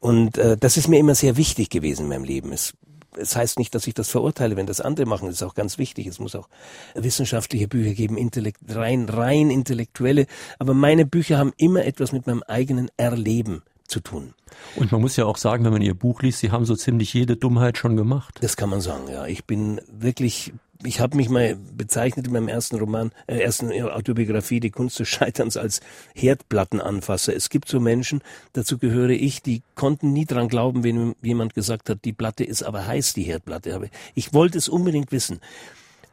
[0.00, 2.52] Und äh, das ist mir immer sehr wichtig gewesen in meinem Leben.
[2.52, 2.72] Es
[3.16, 5.26] es heißt nicht, dass ich das verurteile, wenn das andere machen.
[5.26, 6.06] Das ist auch ganz wichtig.
[6.06, 6.48] Es muss auch
[6.94, 10.26] wissenschaftliche Bücher geben, intellekt, rein, rein intellektuelle.
[10.60, 14.34] Aber meine Bücher haben immer etwas mit meinem eigenen Erleben zu tun.
[14.76, 17.12] Und man muss ja auch sagen, wenn man Ihr Buch liest, Sie haben so ziemlich
[17.12, 18.38] jede Dummheit schon gemacht.
[18.40, 19.26] Das kann man sagen, ja.
[19.26, 20.52] Ich bin wirklich
[20.84, 25.08] ich habe mich mal bezeichnet in meinem ersten Roman, äh, ersten Autobiografie, Die Kunst des
[25.08, 25.80] Scheiterns, als
[26.14, 27.34] Herdplattenanfasser.
[27.34, 28.22] Es gibt so Menschen,
[28.52, 32.62] dazu gehöre ich, die konnten nie dran glauben, wenn jemand gesagt hat, die Platte ist
[32.62, 33.90] aber heiß, die Herdplatte.
[34.14, 35.40] Ich wollte es unbedingt wissen.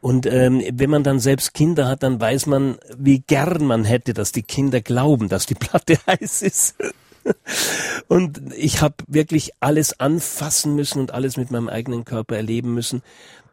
[0.00, 4.14] Und ähm, wenn man dann selbst Kinder hat, dann weiß man, wie gern man hätte,
[4.14, 6.76] dass die Kinder glauben, dass die Platte heiß ist.
[8.08, 13.02] Und ich habe wirklich alles anfassen müssen und alles mit meinem eigenen Körper erleben müssen.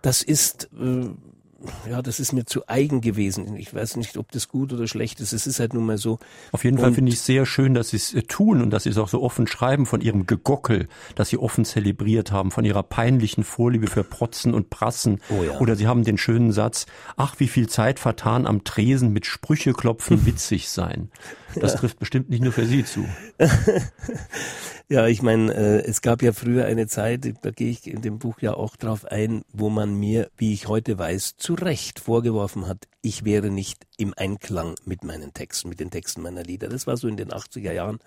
[0.01, 1.07] Das ist, äh,
[1.89, 3.55] ja, das ist mir zu eigen gewesen.
[3.57, 5.33] Ich weiß nicht, ob das gut oder schlecht ist.
[5.33, 6.19] Es ist halt nun mal so.
[6.51, 8.83] Auf jeden Fall finde ich es sehr schön, dass Sie es äh, tun und dass
[8.83, 12.65] Sie es auch so offen schreiben von Ihrem Gegockel, das Sie offen zelebriert haben, von
[12.65, 15.21] Ihrer peinlichen Vorliebe für Protzen und Prassen.
[15.29, 15.59] Oh ja.
[15.59, 16.85] Oder Sie haben den schönen Satz,
[17.17, 21.09] ach, wie viel Zeit vertan am Tresen mit Sprüche klopfen, witzig sein.
[21.55, 21.79] Das ja.
[21.79, 23.05] trifft bestimmt nicht nur für Sie zu.
[24.87, 28.19] ja, ich meine, äh, es gab ja früher eine Zeit, da gehe ich in dem
[28.19, 32.67] Buch ja auch drauf ein, wo man mir, wie ich heute weiß, zu Recht vorgeworfen
[32.67, 36.69] hat, ich wäre nicht im Einklang mit meinen Texten, mit den Texten meiner Lieder.
[36.69, 37.99] Das war so in den 80er Jahren.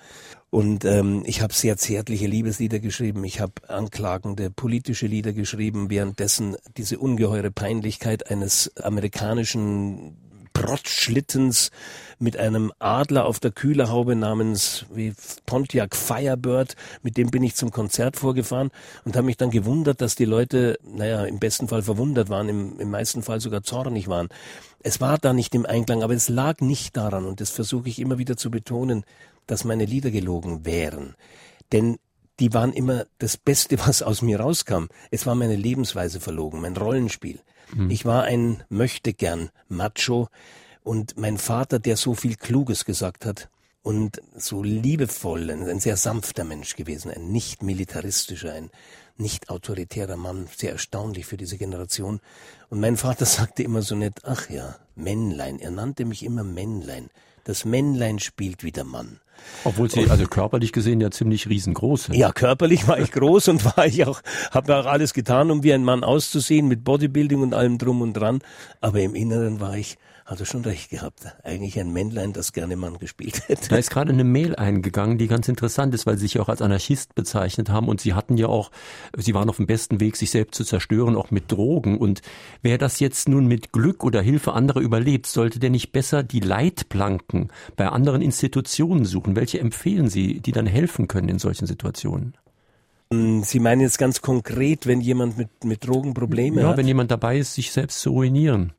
[0.50, 6.56] Und ähm, ich habe sehr zärtliche Liebeslieder geschrieben, ich habe anklagende politische Lieder geschrieben, währenddessen
[6.76, 10.16] diese ungeheure Peinlichkeit eines amerikanischen
[10.58, 11.70] Protzschlittens
[12.18, 15.12] mit einem Adler auf der Kühlerhaube namens wie
[15.46, 16.74] Pontiac Firebird.
[17.02, 18.70] Mit dem bin ich zum Konzert vorgefahren
[19.04, 22.80] und habe mich dann gewundert, dass die Leute, naja, im besten Fall verwundert waren, im,
[22.80, 24.28] im meisten Fall sogar zornig waren.
[24.80, 28.00] Es war da nicht im Einklang, aber es lag nicht daran und das versuche ich
[28.00, 29.04] immer wieder zu betonen,
[29.46, 31.14] dass meine Lieder gelogen wären.
[31.70, 31.98] Denn
[32.40, 34.86] die waren immer das Beste, was aus mir rauskam.
[35.12, 37.38] Es war meine Lebensweise verlogen, mein Rollenspiel.
[37.74, 37.90] Mhm.
[37.90, 40.28] Ich war ein Möchtegern Macho
[40.82, 43.48] und mein Vater, der so viel Kluges gesagt hat
[43.82, 48.70] und so liebevoll, ein sehr sanfter Mensch gewesen, ein nicht militaristischer, ein
[49.16, 52.20] nicht autoritärer Mann, sehr erstaunlich für diese Generation.
[52.70, 57.10] Und mein Vater sagte immer so nett, ach ja, Männlein, er nannte mich immer Männlein.
[57.48, 59.20] Das Männlein spielt wie der Mann.
[59.64, 62.14] Obwohl Sie also körperlich gesehen ja ziemlich riesengroß sind.
[62.14, 65.72] Ja, körperlich war ich groß und war ich auch, habe auch alles getan, um wie
[65.72, 68.40] ein Mann auszusehen, mit Bodybuilding und allem drum und dran.
[68.82, 69.96] Aber im Inneren war ich
[70.28, 71.24] hat er schon recht gehabt.
[71.42, 73.70] Eigentlich ein Männlein, das gerne Mann gespielt hätte.
[73.70, 76.60] Da ist gerade eine Mail eingegangen, die ganz interessant ist, weil Sie sich auch als
[76.60, 78.70] Anarchist bezeichnet haben und Sie hatten ja auch,
[79.16, 81.96] Sie waren auf dem besten Weg, sich selbst zu zerstören, auch mit Drogen.
[81.96, 82.20] Und
[82.60, 86.40] wer das jetzt nun mit Glück oder Hilfe anderer überlebt, sollte der nicht besser die
[86.40, 89.34] Leitplanken bei anderen Institutionen suchen?
[89.34, 92.34] Welche empfehlen Sie, die dann helfen können in solchen Situationen?
[93.10, 96.72] Hm, Sie meinen jetzt ganz konkret, wenn jemand mit, mit Drogen Probleme ja, hat?
[96.72, 98.74] Ja, wenn jemand dabei ist, sich selbst zu ruinieren.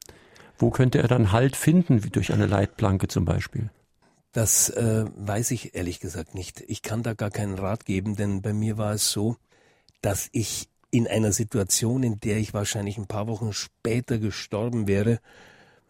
[0.60, 3.70] Wo könnte er dann Halt finden, wie durch eine Leitplanke zum Beispiel?
[4.34, 6.62] Das äh, weiß ich ehrlich gesagt nicht.
[6.68, 9.38] Ich kann da gar keinen Rat geben, denn bei mir war es so,
[10.02, 15.20] dass ich in einer Situation, in der ich wahrscheinlich ein paar Wochen später gestorben wäre,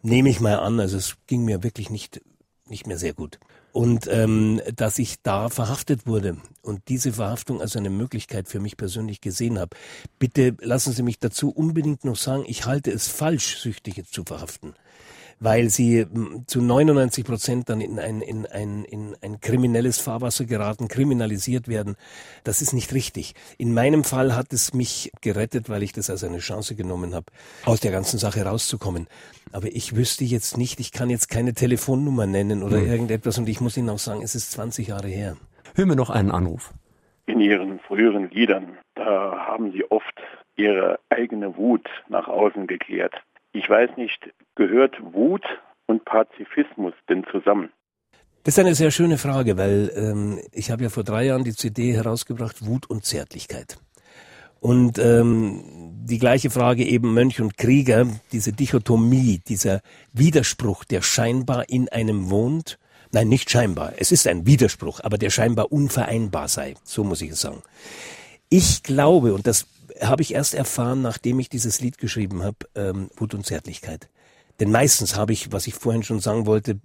[0.02, 2.22] nehme ich mal an, also es ging mir wirklich nicht,
[2.66, 3.38] nicht mehr sehr gut
[3.72, 8.76] und ähm, dass ich da verhaftet wurde und diese Verhaftung als eine Möglichkeit für mich
[8.76, 9.76] persönlich gesehen habe.
[10.18, 14.74] Bitte lassen Sie mich dazu unbedingt noch sagen, ich halte es falsch, Süchtige zu verhaften
[15.40, 20.44] weil sie hm, zu 99 Prozent dann in ein, in, ein, in ein kriminelles Fahrwasser
[20.44, 21.96] geraten, kriminalisiert werden.
[22.44, 23.34] Das ist nicht richtig.
[23.58, 27.26] In meinem Fall hat es mich gerettet, weil ich das als eine Chance genommen habe,
[27.64, 29.08] aus der ganzen Sache rauszukommen.
[29.52, 32.86] Aber ich wüsste jetzt nicht, ich kann jetzt keine Telefonnummer nennen oder hm.
[32.86, 35.36] irgendetwas und ich muss Ihnen auch sagen, es ist 20 Jahre her.
[35.74, 36.72] Hören wir noch einen Anruf.
[37.26, 40.04] In Ihren früheren Liedern, da haben Sie oft
[40.56, 43.14] Ihre eigene Wut nach außen gekehrt.
[43.52, 45.44] Ich weiß nicht, gehört Wut
[45.86, 47.70] und Pazifismus denn zusammen?
[48.44, 51.52] Das ist eine sehr schöne Frage, weil ähm, ich habe ja vor drei Jahren die
[51.52, 53.76] CD herausgebracht, Wut und Zärtlichkeit.
[54.60, 55.62] Und ähm,
[56.04, 59.80] die gleiche Frage eben Mönch und Krieger, diese Dichotomie, dieser
[60.12, 62.78] Widerspruch, der scheinbar in einem wohnt,
[63.12, 67.30] nein, nicht scheinbar, es ist ein Widerspruch, aber der scheinbar unvereinbar sei, so muss ich
[67.30, 67.62] es sagen.
[68.48, 69.66] Ich glaube, und das
[70.00, 74.08] habe ich erst erfahren, nachdem ich dieses Lied geschrieben habe, ähm, Wut und Zärtlichkeit.
[74.58, 76.80] Denn meistens habe ich, was ich vorhin schon sagen wollte,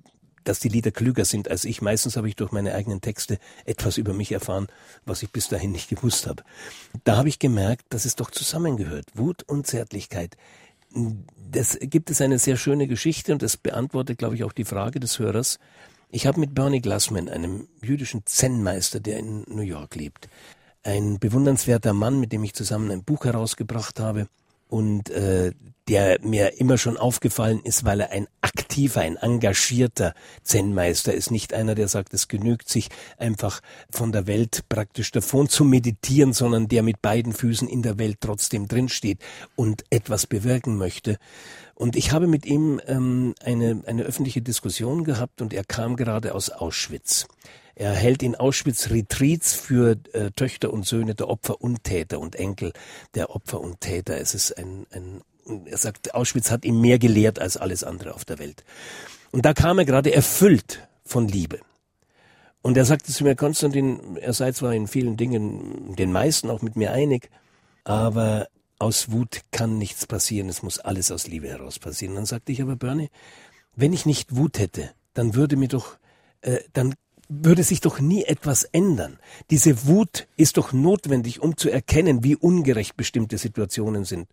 [0.46, 1.82] dass die Lieder klüger sind als ich.
[1.82, 4.68] Meistens habe ich durch meine eigenen Texte etwas über mich erfahren,
[5.06, 6.44] was ich bis dahin nicht gewusst habe.
[7.04, 9.08] Da habe ich gemerkt, dass es doch zusammengehört.
[9.16, 10.38] Wut und Zärtlichkeit.
[11.52, 15.00] Das gibt es eine sehr schöne Geschichte und das beantwortet, glaube ich, auch die Frage
[15.00, 15.60] des Hörers.
[16.10, 20.30] Ich habe mit Bernie Glassman, einem jüdischen Zen-Meister, der in New York lebt,
[20.86, 24.28] ein bewundernswerter Mann, mit dem ich zusammen ein Buch herausgebracht habe
[24.70, 25.52] und äh,
[25.88, 31.30] der mir immer schon aufgefallen ist, weil er ein aktiver, ein engagierter Zen-Meister ist.
[31.30, 36.34] Nicht einer, der sagt, es genügt sich einfach von der Welt praktisch davon zu meditieren,
[36.34, 39.20] sondern der mit beiden Füßen in der Welt trotzdem drinsteht
[39.56, 41.18] und etwas bewirken möchte.
[41.76, 46.34] Und ich habe mit ihm ähm, eine, eine öffentliche Diskussion gehabt und er kam gerade
[46.34, 47.28] aus Auschwitz.
[47.76, 52.36] Er hält in Auschwitz Retreats für äh, Töchter und Söhne der Opfer und Täter und
[52.36, 52.72] Enkel
[53.14, 54.18] der Opfer und Täter.
[54.18, 55.22] Es ist ein, ein
[55.66, 58.64] er sagt, Auschwitz hat ihm mehr gelehrt als alles andere auf der Welt.
[59.32, 61.60] Und da kam er gerade erfüllt von Liebe.
[62.62, 66.64] Und er sagte zu mir, Konstantin, er sei zwar in vielen Dingen, den meisten auch
[66.64, 67.30] mit mir einig,
[67.84, 68.48] aber
[68.80, 72.16] aus Wut kann nichts passieren, es muss alles aus Liebe heraus passieren.
[72.16, 73.12] Dann sagte ich aber, Bernie,
[73.76, 75.98] wenn ich nicht Wut hätte, dann würde mir doch,
[76.42, 76.96] äh, dann
[77.28, 79.18] würde sich doch nie etwas ändern.
[79.50, 84.28] Diese Wut ist doch notwendig, um zu erkennen, wie ungerecht bestimmte Situationen sind.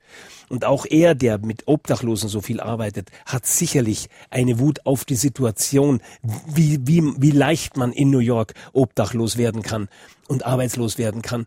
[0.48, 5.14] Und auch er, der mit Obdachlosen so viel arbeitet, hat sicherlich eine Wut auf die
[5.14, 6.00] Situation,
[6.46, 9.88] wie, wie, wie leicht man in New York obdachlos werden kann
[10.28, 11.46] und arbeitslos werden kann.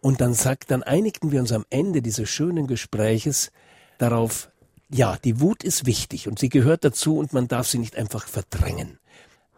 [0.00, 3.50] Und dann sagt, dann einigten wir uns am Ende dieses schönen Gespräches
[3.98, 4.50] darauf,
[4.90, 8.26] ja, die Wut ist wichtig und sie gehört dazu und man darf sie nicht einfach
[8.26, 8.98] verdrängen.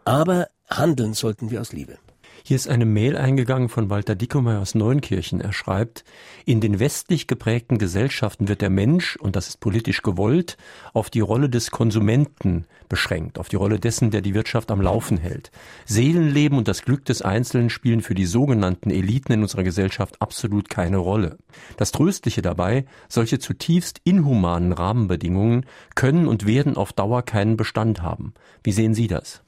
[0.05, 1.97] Aber handeln sollten wir aus Liebe.
[2.43, 5.41] Hier ist eine Mail eingegangen von Walter Dickemeyer aus Neunkirchen.
[5.41, 6.03] Er schreibt,
[6.43, 10.57] in den westlich geprägten Gesellschaften wird der Mensch, und das ist politisch gewollt,
[10.93, 15.17] auf die Rolle des Konsumenten beschränkt, auf die Rolle dessen, der die Wirtschaft am Laufen
[15.17, 15.51] hält.
[15.85, 20.67] Seelenleben und das Glück des Einzelnen spielen für die sogenannten Eliten in unserer Gesellschaft absolut
[20.67, 21.37] keine Rolle.
[21.77, 28.33] Das Tröstliche dabei, solche zutiefst inhumanen Rahmenbedingungen können und werden auf Dauer keinen Bestand haben.
[28.63, 29.43] Wie sehen Sie das?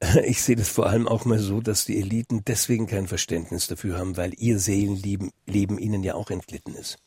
[0.24, 3.98] Ich sehe das vor allem auch mal so, dass die Eliten deswegen kein Verständnis dafür
[3.98, 6.98] haben, weil ihr Seelenleben Leben ihnen ja auch entglitten ist.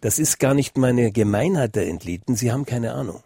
[0.00, 3.22] Das ist gar nicht meine Gemeinheit der Entliten, sie haben keine Ahnung.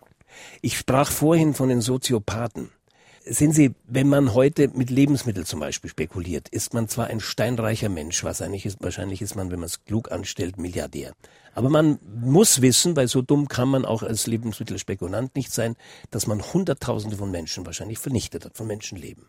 [0.62, 2.70] Ich sprach vorhin von den Soziopathen.
[3.24, 7.88] Sehen Sie, wenn man heute mit Lebensmitteln zum Beispiel spekuliert, ist man zwar ein steinreicher
[7.88, 11.12] Mensch, wahrscheinlich ist, wahrscheinlich ist man, wenn man es klug anstellt, Milliardär.
[11.54, 15.76] Aber man muss wissen, weil so dumm kann man auch als Lebensmittelspekulant nicht sein,
[16.10, 19.26] dass man Hunderttausende von Menschen wahrscheinlich vernichtet hat, von Menschenleben.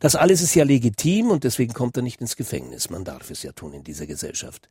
[0.00, 2.90] Das alles ist ja legitim und deswegen kommt er nicht ins Gefängnis.
[2.90, 4.68] Man darf es ja tun in dieser Gesellschaft.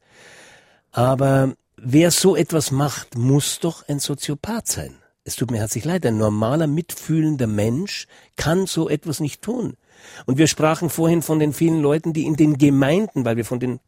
[0.91, 6.05] Aber wer so etwas macht, muss doch ein Soziopath sein es tut mir herzlich leid,
[6.05, 9.77] ein normaler, mitfühlender Mensch kann so etwas nicht tun.
[10.25, 13.59] Und wir sprachen vorhin von den vielen Leuten, die in den Gemeinden, weil wir von
[13.59, 13.79] den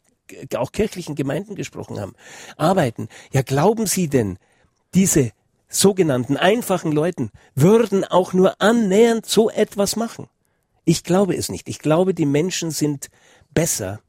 [0.56, 2.14] auch kirchlichen Gemeinden gesprochen haben,
[2.58, 3.10] arbeiten.
[3.32, 4.38] Ja, glauben Sie denn,
[4.94, 5.32] diese
[5.68, 10.28] sogenannten einfachen Leuten würden auch nur annähernd so etwas machen?
[10.86, 11.70] Ich glaube es nicht.
[11.70, 13.10] Ich glaube, die Menschen sind
[13.54, 14.02] besser,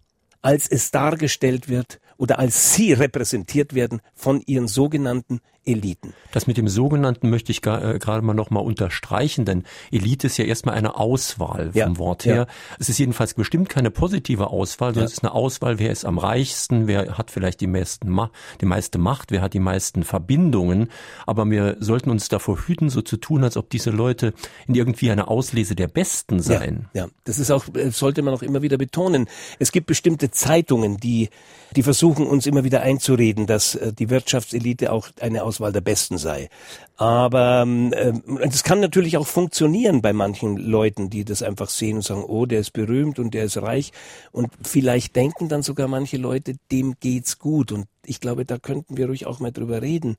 [0.43, 6.15] als es dargestellt wird oder als sie repräsentiert werden von ihren sogenannten Eliten.
[6.33, 10.37] Das mit dem sogenannten möchte ich äh, gerade mal noch mal unterstreichen, denn Elite ist
[10.37, 12.35] ja erstmal eine Auswahl vom ja, Wort her.
[12.35, 12.47] Ja.
[12.79, 15.07] Es ist jedenfalls bestimmt keine positive Auswahl, sondern ja.
[15.07, 18.15] es ist eine Auswahl, wer ist am reichsten, wer hat vielleicht die meisten
[18.61, 20.89] die meiste Macht, wer hat die meisten Verbindungen,
[21.27, 24.35] aber wir sollten uns davor hüten, so zu tun, als ob diese Leute
[24.67, 26.89] in irgendwie eine Auslese der Besten seien.
[26.95, 27.11] Ja, ja.
[27.25, 29.27] das ist auch äh, sollte man auch immer wieder betonen.
[29.59, 31.31] Es gibt bestimmte Zeitungen, die
[31.77, 36.19] die versuchen uns immer wieder einzureden, dass äh, die Wirtschaftselite auch eine Auswahl der Besten
[36.19, 36.49] sei.
[36.97, 38.13] Aber äh,
[38.43, 42.47] das kann natürlich auch funktionieren bei manchen Leuten, die das einfach sehen und sagen, oh,
[42.47, 43.93] der ist berühmt und der ist reich.
[44.33, 47.71] Und vielleicht denken dann sogar manche Leute, dem geht's gut.
[47.71, 50.17] Und ich glaube, da könnten wir ruhig auch mal drüber reden.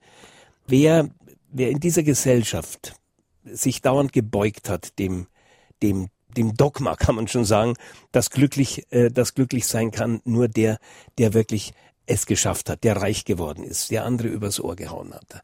[0.67, 1.10] Wer,
[1.52, 2.95] wer in dieser Gesellschaft
[3.43, 5.28] sich dauernd gebeugt hat, dem,
[5.84, 7.76] dem dem Dogma kann man schon sagen,
[8.12, 10.80] dass glücklich, äh, dass glücklich sein kann nur der,
[11.17, 11.74] der wirklich
[12.06, 15.41] es geschafft hat, der reich geworden ist, der andere übers Ohr gehauen hat.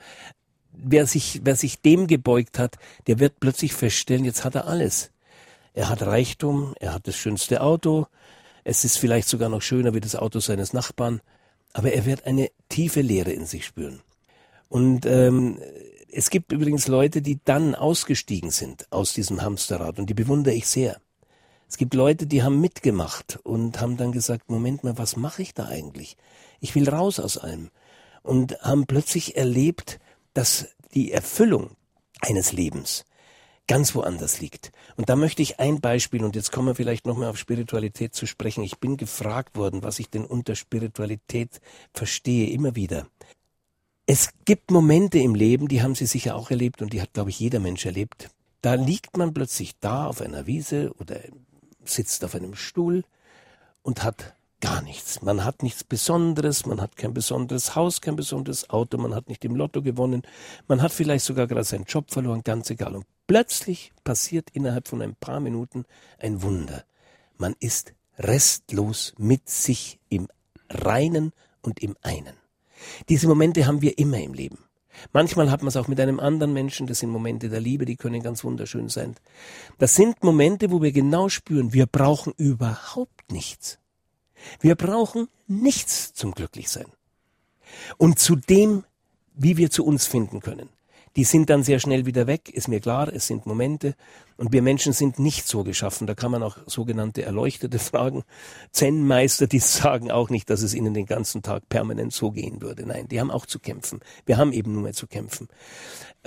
[0.71, 5.11] Wer sich, wer sich dem gebeugt hat, der wird plötzlich feststellen, jetzt hat er alles.
[5.73, 8.07] Er hat Reichtum, er hat das schönste Auto,
[8.63, 11.21] es ist vielleicht sogar noch schöner wie das Auto seines Nachbarn,
[11.73, 14.01] aber er wird eine tiefe Leere in sich spüren.
[14.69, 15.59] Und ähm,
[16.11, 20.67] es gibt übrigens Leute, die dann ausgestiegen sind aus diesem Hamsterrad und die bewundere ich
[20.67, 21.00] sehr.
[21.71, 25.53] Es gibt Leute, die haben mitgemacht und haben dann gesagt, Moment mal, was mache ich
[25.53, 26.17] da eigentlich?
[26.59, 27.71] Ich will raus aus allem.
[28.23, 30.01] Und haben plötzlich erlebt,
[30.33, 31.77] dass die Erfüllung
[32.19, 33.05] eines Lebens
[33.67, 34.73] ganz woanders liegt.
[34.97, 38.25] Und da möchte ich ein Beispiel, und jetzt kommen wir vielleicht nochmal auf Spiritualität zu
[38.25, 38.65] sprechen.
[38.65, 41.61] Ich bin gefragt worden, was ich denn unter Spiritualität
[41.93, 43.07] verstehe, immer wieder.
[44.05, 47.29] Es gibt Momente im Leben, die haben Sie sicher auch erlebt und die hat, glaube
[47.29, 48.29] ich, jeder Mensch erlebt.
[48.61, 51.21] Da liegt man plötzlich da auf einer Wiese oder
[51.83, 53.03] sitzt auf einem Stuhl
[53.81, 55.21] und hat gar nichts.
[55.21, 59.43] Man hat nichts Besonderes, man hat kein besonderes Haus, kein besonderes Auto, man hat nicht
[59.43, 60.21] im Lotto gewonnen,
[60.67, 62.95] man hat vielleicht sogar gerade seinen Job verloren, ganz egal.
[62.95, 65.85] Und plötzlich passiert innerhalb von ein paar Minuten
[66.19, 66.85] ein Wunder.
[67.37, 70.27] Man ist restlos mit sich im
[70.69, 72.35] Reinen und im einen.
[73.09, 74.59] Diese Momente haben wir immer im Leben.
[75.13, 77.95] Manchmal hat man es auch mit einem anderen Menschen, das sind Momente der Liebe, die
[77.95, 79.15] können ganz wunderschön sein.
[79.77, 83.79] Das sind Momente, wo wir genau spüren, wir brauchen überhaupt nichts.
[84.59, 86.87] Wir brauchen nichts zum Glücklichsein.
[87.97, 88.83] Und zu dem,
[89.33, 90.69] wie wir zu uns finden können.
[91.15, 93.95] Die sind dann sehr schnell wieder weg, ist mir klar, es sind Momente
[94.41, 96.07] Und wir Menschen sind nicht so geschaffen.
[96.07, 98.23] Da kann man auch sogenannte Erleuchtete fragen.
[98.71, 102.87] Zen-Meister, die sagen auch nicht, dass es ihnen den ganzen Tag permanent so gehen würde.
[102.87, 103.99] Nein, die haben auch zu kämpfen.
[104.25, 105.47] Wir haben eben nur mehr zu kämpfen.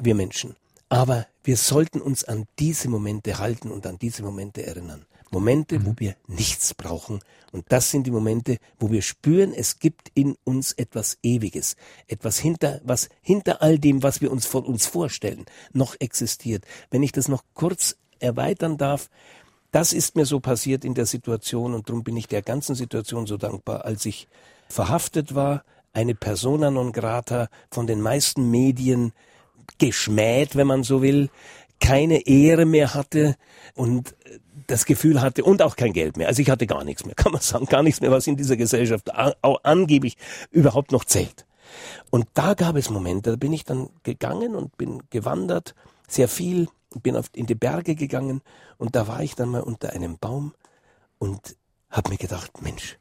[0.00, 0.54] Wir Menschen.
[0.88, 5.06] Aber wir sollten uns an diese Momente halten und an diese Momente erinnern.
[5.32, 5.98] Momente, wo mhm.
[5.98, 7.18] wir nichts brauchen.
[7.50, 11.74] Und das sind die Momente, wo wir spüren, es gibt in uns etwas Ewiges.
[12.06, 16.64] Etwas hinter, was hinter all dem, was wir uns von uns vorstellen, noch existiert.
[16.92, 19.10] Wenn ich das noch kurz erweitern darf,
[19.72, 23.26] das ist mir so passiert in der Situation und darum bin ich der ganzen Situation
[23.26, 24.28] so dankbar, als ich
[24.68, 29.12] verhaftet war, eine persona non grata von den meisten Medien
[29.78, 31.30] geschmäht, wenn man so will,
[31.80, 33.36] keine Ehre mehr hatte
[33.74, 34.14] und
[34.66, 36.28] das Gefühl hatte und auch kein Geld mehr.
[36.28, 38.56] Also ich hatte gar nichts mehr, kann man sagen, gar nichts mehr, was in dieser
[38.56, 40.16] Gesellschaft auch angeblich
[40.50, 41.46] überhaupt noch zählt.
[42.10, 45.74] Und da gab es Momente, da bin ich dann gegangen und bin gewandert,
[46.06, 46.68] sehr viel,
[47.03, 48.42] bin auf, in die Berge gegangen
[48.78, 50.55] und da war ich dann mal unter einem Baum
[51.18, 51.57] und
[51.90, 52.99] habe mir gedacht, Mensch,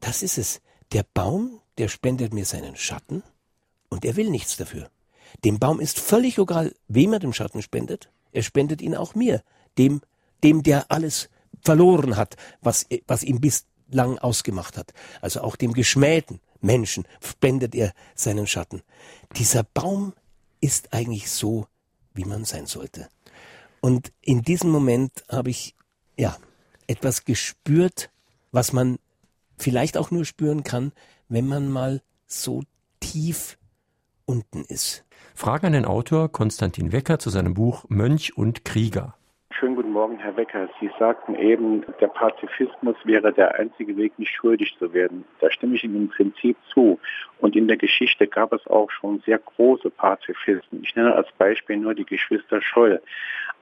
[0.00, 0.60] das ist es.
[0.92, 3.22] Der Baum, der spendet mir seinen Schatten
[3.88, 4.90] und er will nichts dafür.
[5.44, 8.10] Dem Baum ist völlig egal, wem er den Schatten spendet.
[8.32, 9.42] Er spendet ihn auch mir,
[9.78, 10.00] dem,
[10.42, 11.28] dem der alles
[11.62, 14.92] verloren hat, was, was ihm bislang ausgemacht hat.
[15.20, 18.82] Also auch dem geschmähten Menschen spendet er seinen Schatten.
[19.36, 20.14] Dieser Baum
[20.60, 21.66] ist eigentlich so,
[22.14, 23.08] wie man sein sollte.
[23.80, 25.74] Und in diesem Moment habe ich,
[26.16, 26.36] ja,
[26.86, 28.10] etwas gespürt,
[28.52, 28.98] was man
[29.56, 30.92] vielleicht auch nur spüren kann,
[31.28, 32.62] wenn man mal so
[32.98, 33.58] tief
[34.26, 35.04] unten ist.
[35.34, 39.14] Fragen an den Autor Konstantin Wecker zu seinem Buch Mönch und Krieger.
[39.52, 40.68] Schönen guten Morgen, Herr Wecker.
[40.80, 45.24] Sie sagten eben, der Pazifismus wäre der einzige Weg, nicht schuldig zu werden.
[45.40, 46.98] Da stimme ich Ihnen im Prinzip zu.
[47.40, 50.82] Und in der Geschichte gab es auch schon sehr große Pazifisten.
[50.82, 53.02] Ich nenne als Beispiel nur die Geschwister Scholl.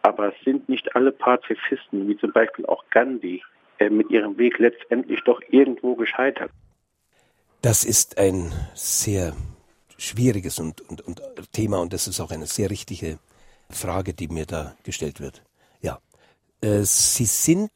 [0.03, 3.43] Aber es sind nicht alle Pazifisten, wie zum Beispiel auch Gandhi,
[3.79, 6.51] äh, mit ihrem Weg letztendlich doch irgendwo gescheitert.
[7.63, 9.33] Das ist ein sehr
[9.97, 11.21] schwieriges und, und, und
[11.53, 13.19] Thema und das ist auch eine sehr richtige
[13.71, 15.43] Frage, die mir da gestellt wird.
[16.61, 17.71] Äh, sie sind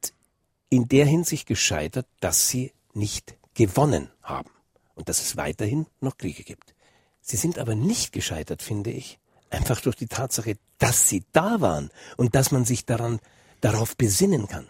[0.68, 4.50] in der Hinsicht gescheitert, dass sie nicht gewonnen haben
[4.94, 6.74] und dass es weiterhin noch Kriege gibt.
[7.20, 9.18] Sie sind aber nicht gescheitert, finde ich,
[9.50, 13.20] einfach durch die Tatsache, dass sie da waren und dass man sich daran
[13.60, 14.68] darauf besinnen kann.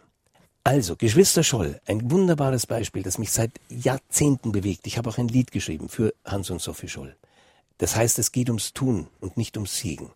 [0.64, 4.86] Also, Geschwister Scholl, ein wunderbares Beispiel, das mich seit Jahrzehnten bewegt.
[4.86, 7.16] Ich habe auch ein Lied geschrieben für Hans und Sophie Scholl.
[7.78, 10.10] Das heißt, es geht ums Tun und nicht ums Siegen.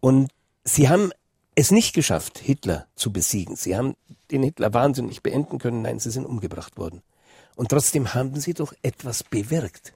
[0.00, 0.30] Und
[0.64, 1.12] sie haben
[1.54, 3.56] es nicht geschafft, Hitler zu besiegen.
[3.56, 3.94] Sie haben
[4.30, 5.82] den Hitler wahnsinnig beenden können.
[5.82, 7.02] Nein, sie sind umgebracht worden.
[7.56, 9.92] Und trotzdem haben sie doch etwas bewirkt.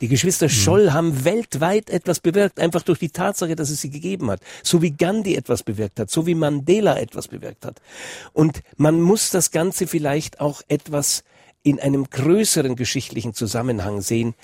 [0.00, 0.50] Die Geschwister mhm.
[0.50, 4.40] Scholl haben weltweit etwas bewirkt, einfach durch die Tatsache, dass es sie gegeben hat.
[4.62, 7.80] So wie Gandhi etwas bewirkt hat, so wie Mandela etwas bewirkt hat.
[8.32, 11.24] Und man muss das Ganze vielleicht auch etwas
[11.62, 14.34] in einem größeren geschichtlichen Zusammenhang sehen.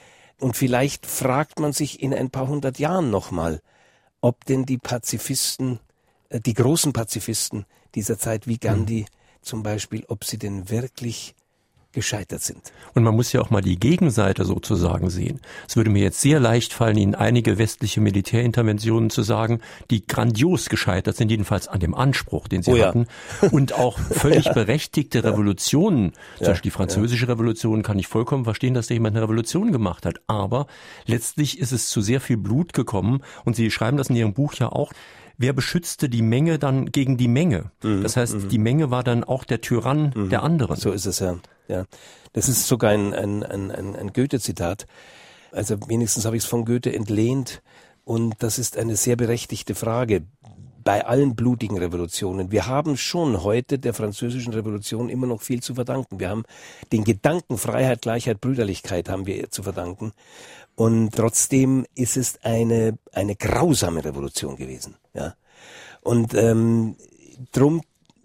[0.41, 3.61] Und vielleicht fragt man sich in ein paar hundert Jahren nochmal,
[4.21, 5.79] ob denn die Pazifisten,
[6.41, 9.07] die großen Pazifisten dieser Zeit wie Gandhi mhm.
[9.43, 11.35] zum Beispiel, ob sie denn wirklich
[11.93, 12.73] gescheitert sind.
[12.95, 15.41] Und man muss ja auch mal die Gegenseite sozusagen sehen.
[15.69, 19.61] Es würde mir jetzt sehr leicht fallen, Ihnen einige westliche Militärinterventionen zu sagen,
[19.91, 22.89] die grandios gescheitert sind, jedenfalls an dem Anspruch, den sie oh ja.
[22.89, 23.07] hatten.
[23.51, 24.53] Und auch völlig ja.
[24.53, 29.25] berechtigte Revolutionen, zum Beispiel die französische Revolution, kann ich vollkommen verstehen, dass da jemand eine
[29.25, 30.21] Revolution gemacht hat.
[30.27, 30.67] Aber
[31.07, 33.23] letztlich ist es zu sehr viel Blut gekommen.
[33.45, 34.93] Und Sie schreiben das in Ihrem Buch ja auch
[35.43, 37.71] wer beschützte die Menge dann gegen die Menge?
[37.83, 38.03] Mhm.
[38.03, 38.49] Das heißt, mhm.
[38.49, 40.31] die Menge war dann auch der Tyrann mhm.
[40.31, 40.77] der anderen.
[40.77, 41.37] So ist es ja.
[41.69, 41.85] ja.
[42.33, 44.87] Das ist sogar ein, ein, ein, ein, ein Goethe-Zitat.
[45.51, 47.63] Also wenigstens habe ich es von Goethe entlehnt.
[48.05, 50.23] Und das ist eine sehr berechtigte Frage
[50.83, 52.51] bei allen blutigen Revolutionen.
[52.51, 56.19] Wir haben schon heute der französischen Revolution immer noch viel zu verdanken.
[56.19, 56.45] Wir haben
[56.91, 60.13] den Gedanken Freiheit, Gleichheit, Brüderlichkeit haben wir ihr zu verdanken.
[60.75, 64.97] Und trotzdem ist es eine, eine grausame Revolution gewesen.
[65.15, 65.35] Ja?
[66.01, 66.97] Und ähm,
[67.53, 67.83] drum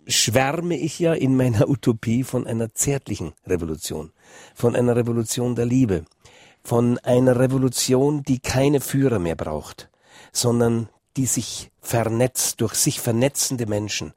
[0.08, 4.12] schwärme ich ja in meiner Utopie von einer zärtlichen Revolution,
[4.56, 6.06] von einer Revolution der Liebe,
[6.64, 9.90] von einer Revolution, die keine Führer mehr braucht,
[10.32, 14.14] sondern die sich vernetzt durch sich vernetzende Menschen.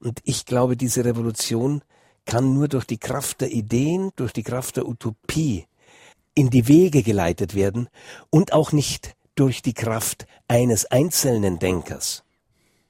[0.00, 1.82] Und ich glaube, diese Revolution
[2.24, 5.66] kann nur durch die Kraft der Ideen, durch die Kraft der Utopie
[6.34, 7.88] in die Wege geleitet werden
[8.30, 12.24] und auch nicht durch die Kraft eines einzelnen Denkers.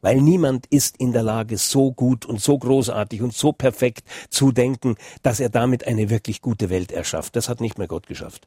[0.01, 4.53] Weil niemand ist in der Lage, so gut und so großartig und so perfekt zu
[4.53, 7.35] denken, dass er damit eine wirklich gute Welt erschafft.
[7.35, 8.47] Das hat nicht mehr Gott geschafft.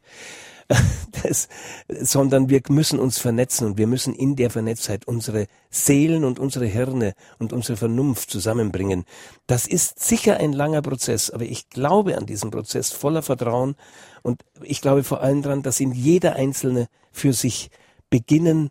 [1.23, 1.49] Das,
[1.87, 6.65] sondern wir müssen uns vernetzen und wir müssen in der Vernetztheit unsere Seelen und unsere
[6.65, 9.03] Hirne und unsere Vernunft zusammenbringen.
[9.45, 13.75] Das ist sicher ein langer Prozess, aber ich glaube an diesen Prozess voller Vertrauen
[14.23, 17.69] und ich glaube vor allem daran, dass ihn jeder Einzelne für sich
[18.11, 18.69] beginnen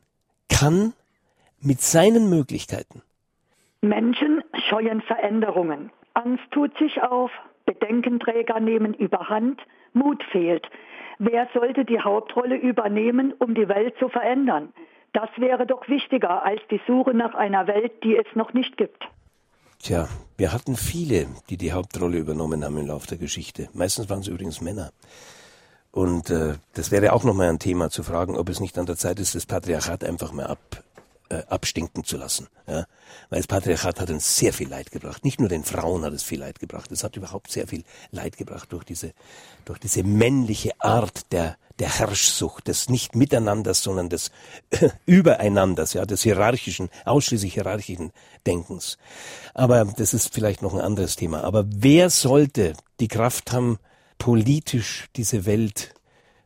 [0.48, 0.92] kann
[1.60, 3.02] mit seinen Möglichkeiten.
[3.80, 5.90] Menschen scheuen Veränderungen.
[6.14, 7.32] Angst tut sich auf,
[7.66, 9.60] Bedenkenträger nehmen überhand,
[9.92, 10.66] Mut fehlt.
[11.18, 14.72] Wer sollte die Hauptrolle übernehmen, um die Welt zu verändern?
[15.12, 19.02] Das wäre doch wichtiger als die Suche nach einer Welt, die es noch nicht gibt.
[19.82, 23.68] Tja, wir hatten viele, die die Hauptrolle übernommen haben im Laufe der Geschichte.
[23.72, 24.90] Meistens waren es übrigens Männer.
[25.92, 28.96] Und äh, das wäre auch nochmal ein Thema zu fragen, ob es nicht an der
[28.96, 30.84] Zeit ist, das Patriarchat einfach mal ab,
[31.30, 32.46] äh, abstinken zu lassen.
[32.68, 32.86] Ja?
[33.28, 35.24] Weil das Patriarchat hat uns sehr viel Leid gebracht.
[35.24, 36.92] Nicht nur den Frauen hat es viel Leid gebracht.
[36.92, 37.82] Es hat überhaupt sehr viel
[38.12, 39.12] Leid gebracht durch diese,
[39.64, 44.30] durch diese männliche Art der, der Herrschsucht, des nicht Miteinanders, sondern des
[44.70, 48.12] äh, Übereinanders, ja, des hierarchischen, ausschließlich hierarchischen
[48.46, 48.96] Denkens.
[49.54, 51.42] Aber das ist vielleicht noch ein anderes Thema.
[51.42, 53.80] Aber wer sollte die Kraft haben,
[54.20, 55.94] politisch diese Welt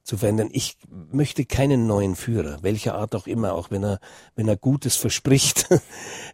[0.05, 0.49] zu verändern.
[0.53, 0.77] Ich
[1.11, 4.01] möchte keinen neuen Führer, welcher Art auch immer, auch wenn er,
[4.37, 5.69] wenn er Gutes verspricht.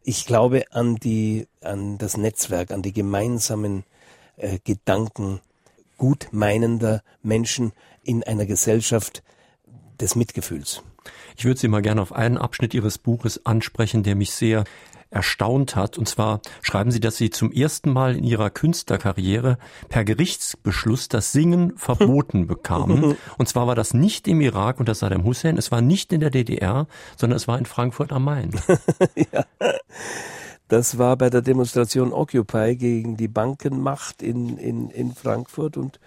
[0.02, 3.84] Ich glaube an die, an das Netzwerk, an die gemeinsamen
[4.36, 5.40] äh, Gedanken
[5.98, 7.72] gutmeinender Menschen
[8.02, 9.22] in einer Gesellschaft
[10.00, 10.82] des Mitgefühls.
[11.36, 14.64] Ich würde Sie mal gerne auf einen Abschnitt Ihres Buches ansprechen, der mich sehr
[15.10, 15.98] erstaunt hat.
[15.98, 19.58] Und zwar schreiben Sie, dass Sie zum ersten Mal in Ihrer Künstlerkarriere
[19.88, 23.16] per Gerichtsbeschluss das Singen verboten bekamen.
[23.38, 26.30] Und zwar war das nicht im Irak unter Saddam Hussein, es war nicht in der
[26.30, 26.86] DDR,
[27.16, 28.50] sondern es war in Frankfurt am Main.
[29.32, 29.44] ja.
[30.68, 35.98] Das war bei der Demonstration Occupy gegen die Bankenmacht in, in, in Frankfurt und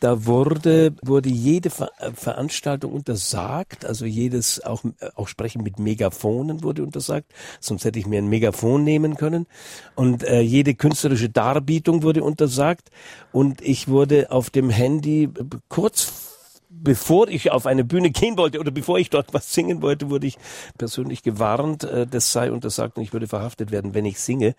[0.00, 5.78] da wurde, wurde jede Ver äh, Veranstaltung untersagt, also jedes, auch, äh, auch Sprechen mit
[5.78, 9.46] Megaphonen wurde untersagt, sonst hätte ich mir ein Megafon nehmen können.
[9.94, 12.90] Und äh, jede künstlerische Darbietung wurde untersagt.
[13.32, 15.28] Und ich wurde auf dem Handy
[15.68, 16.30] kurz
[16.70, 20.26] bevor ich auf eine Bühne gehen wollte oder bevor ich dort was singen wollte, wurde
[20.26, 20.38] ich
[20.78, 24.54] persönlich gewarnt, äh, das sei untersagt und ich würde verhaftet werden, wenn ich singe.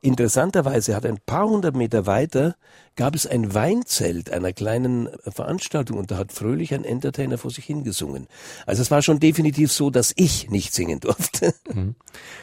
[0.00, 2.56] Interessanterweise hat ein paar hundert Meter weiter
[2.96, 7.64] gab es ein Weinzelt einer kleinen Veranstaltung und da hat fröhlich ein Entertainer vor sich
[7.64, 8.26] hingesungen.
[8.66, 11.54] Also es war schon definitiv so, dass ich nicht singen durfte.
[11.72, 11.94] Mhm.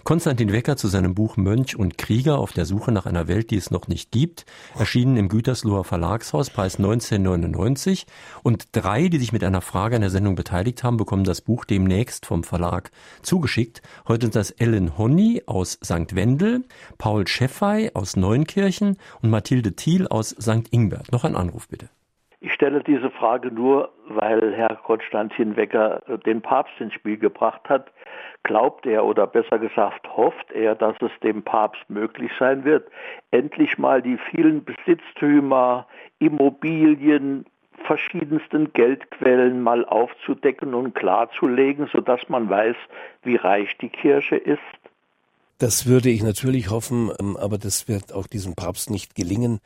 [0.03, 3.57] Konstantin Wecker zu seinem Buch Mönch und Krieger auf der Suche nach einer Welt, die
[3.57, 4.45] es noch nicht gibt,
[4.75, 8.07] erschienen im Gütersloher Verlagshaus, Preis 1999
[8.41, 11.65] und drei, die sich mit einer Frage an der Sendung beteiligt haben, bekommen das Buch
[11.65, 12.91] demnächst vom Verlag
[13.21, 13.83] zugeschickt.
[14.07, 16.15] Heute sind das Ellen Honny aus St.
[16.15, 16.65] Wendel,
[16.97, 20.71] Paul Scheffey aus Neunkirchen und Mathilde Thiel aus St.
[20.71, 21.11] Ingbert.
[21.11, 21.89] Noch ein Anruf bitte.
[22.41, 27.91] Ich stelle diese Frage nur, weil Herr Konstantin Wecker den Papst ins Spiel gebracht hat.
[28.43, 32.87] Glaubt er oder besser gesagt hofft er, dass es dem Papst möglich sein wird,
[33.31, 35.85] endlich mal die vielen Besitztümer,
[36.19, 37.45] Immobilien,
[37.85, 42.75] verschiedensten Geldquellen mal aufzudecken und klarzulegen, sodass man weiß,
[43.23, 44.59] wie reich die Kirche ist?
[45.57, 49.59] Das würde ich natürlich hoffen, ähm, aber das wird auch diesem Papst nicht gelingen.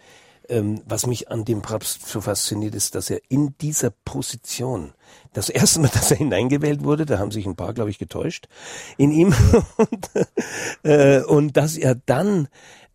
[0.54, 4.94] Ähm, was mich an dem Papst so fasziniert, ist, dass er in dieser Position,
[5.34, 8.48] das erste Mal, dass er hineingewählt wurde, da haben sich ein paar, glaube ich, getäuscht
[8.98, 9.34] in ihm,
[9.78, 10.10] und,
[10.84, 12.50] äh, und dass er dann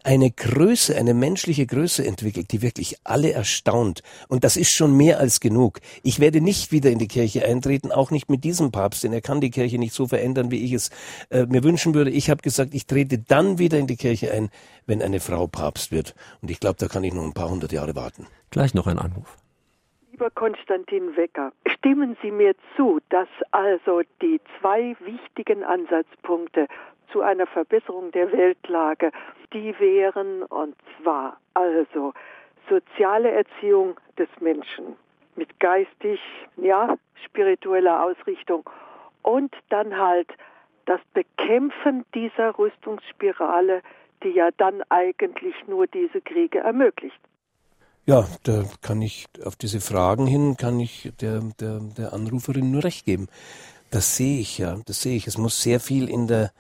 [0.05, 4.03] eine Größe, eine menschliche Größe entwickelt, die wirklich alle erstaunt.
[4.29, 5.81] Und das ist schon mehr als genug.
[6.03, 9.21] Ich werde nicht wieder in die Kirche eintreten, auch nicht mit diesem Papst, denn er
[9.21, 10.91] kann die Kirche nicht so verändern, wie ich es
[11.31, 12.11] äh, mir wünschen würde.
[12.11, 14.51] Ich habe gesagt, ich trete dann wieder in die Kirche ein,
[14.87, 16.15] wenn eine Frau Papst wird.
[16.41, 18.27] Und ich glaube, da kann ich noch ein paar hundert Jahre warten.
[18.51, 19.37] Gleich noch ein Anruf.
[20.11, 26.67] Lieber Konstantin Wecker, stimmen Sie mir zu, dass also die zwei wichtigen Ansatzpunkte
[27.13, 29.13] zu einer Verbesserung der Weltlage.
[29.53, 32.13] Die wären, und zwar also
[32.69, 34.97] soziale Erziehung des Menschen
[35.37, 36.21] mit geistig,
[36.57, 38.69] ja, spiritueller Ausrichtung
[39.23, 40.29] und dann halt
[40.87, 43.83] das Bekämpfen dieser Rüstungsspirale,
[44.23, 47.21] die ja dann eigentlich nur diese Kriege ermöglicht.
[48.07, 52.85] Ja, da kann ich auf diese Fragen hin, kann ich der, der, der Anruferin nur
[52.85, 53.29] recht geben.
[53.91, 55.27] Das sehe ich ja, das sehe ich.
[55.27, 56.51] Es muss sehr viel in der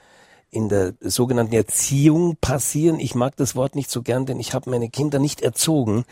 [0.50, 3.00] in der sogenannten Erziehung passieren.
[3.00, 6.04] Ich mag das Wort nicht so gern, denn ich habe meine Kinder nicht erzogen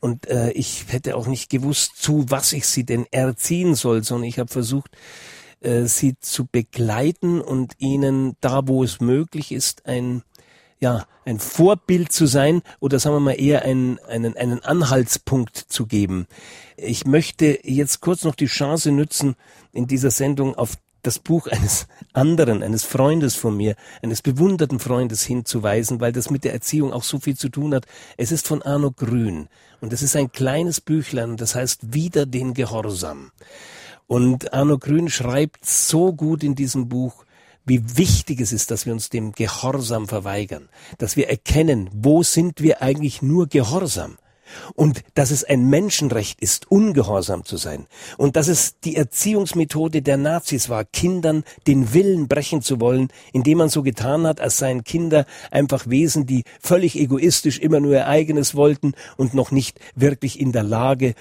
[0.00, 4.28] und äh, ich hätte auch nicht gewusst, zu was ich sie denn erziehen soll, sondern
[4.28, 4.90] ich habe versucht,
[5.60, 10.22] äh, sie zu begleiten und ihnen da, wo es möglich ist, ein
[10.80, 15.86] ja, ein Vorbild zu sein oder sagen wir mal eher einen, einen, einen Anhaltspunkt zu
[15.86, 16.26] geben.
[16.76, 19.34] Ich möchte jetzt kurz noch die Chance nützen,
[19.72, 20.76] in dieser Sendung auf
[21.06, 26.44] das Buch eines anderen, eines Freundes von mir, eines bewunderten Freundes hinzuweisen, weil das mit
[26.44, 27.86] der Erziehung auch so viel zu tun hat.
[28.16, 29.48] Es ist von Arno Grün
[29.80, 33.30] und es ist ein kleines Büchlein, das heißt Wieder den Gehorsam.
[34.06, 37.24] Und Arno Grün schreibt so gut in diesem Buch,
[37.64, 42.60] wie wichtig es ist, dass wir uns dem Gehorsam verweigern, dass wir erkennen, wo sind
[42.60, 44.16] wir eigentlich nur Gehorsam
[44.74, 47.86] und dass es ein Menschenrecht ist, ungehorsam zu sein
[48.16, 53.58] und dass es die Erziehungsmethode der Nazis war, Kindern den Willen brechen zu wollen, indem
[53.58, 58.06] man so getan hat, als seien Kinder einfach Wesen, die völlig egoistisch immer nur ihr
[58.06, 61.14] eigenes wollten und noch nicht wirklich in der Lage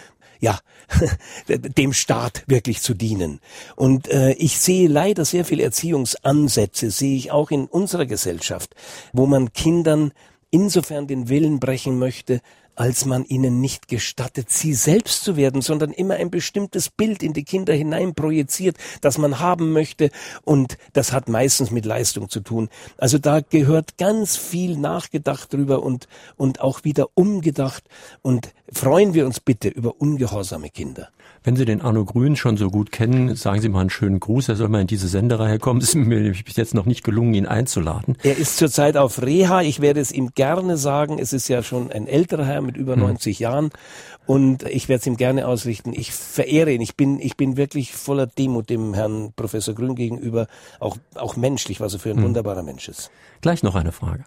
[0.43, 0.59] ja,
[1.47, 3.39] dem Staat wirklich zu dienen.
[3.77, 8.75] Und äh, ich sehe leider sehr viele Erziehungsansätze, sehe ich auch in unserer Gesellschaft,
[9.13, 10.11] wo man Kindern
[10.51, 12.41] insofern den Willen brechen möchte,
[12.75, 17.33] als man ihnen nicht gestattet, sie selbst zu werden, sondern immer ein bestimmtes Bild in
[17.33, 20.09] die Kinder hinein projiziert, das man haben möchte,
[20.43, 22.69] und das hat meistens mit Leistung zu tun.
[22.97, 27.83] Also da gehört ganz viel nachgedacht drüber und, und auch wieder umgedacht,
[28.21, 31.09] und freuen wir uns bitte über ungehorsame Kinder.
[31.43, 34.47] Wenn Sie den Arno Grün schon so gut kennen, sagen Sie mal einen schönen Gruß.
[34.47, 35.81] Er soll mal in diese Sendereihe kommen.
[35.81, 38.17] Es ist mir bis jetzt noch nicht gelungen, ihn einzuladen.
[38.23, 39.61] Er ist zurzeit auf Reha.
[39.61, 41.19] Ich werde es ihm gerne sagen.
[41.19, 43.01] Es ist ja schon ein älterer Herr mit über hm.
[43.01, 43.71] 90 Jahren.
[44.25, 45.91] Und ich werde es ihm gerne ausrichten.
[45.93, 46.81] Ich verehre ihn.
[46.81, 50.47] Ich bin, ich bin wirklich voller Demut dem Herrn Professor Grün gegenüber.
[50.79, 52.23] Auch, auch menschlich, was er für ein hm.
[52.23, 53.11] wunderbarer Mensch ist.
[53.41, 54.23] Gleich noch eine Frage.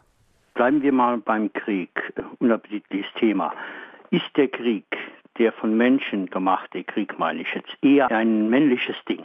[0.53, 1.90] Bleiben wir mal beim Krieg.
[2.40, 3.53] Unappetitliches Thema.
[4.17, 4.87] Ist der Krieg
[5.39, 9.23] der von Menschen gemachte Krieg, meine ich jetzt, eher ein männliches Ding.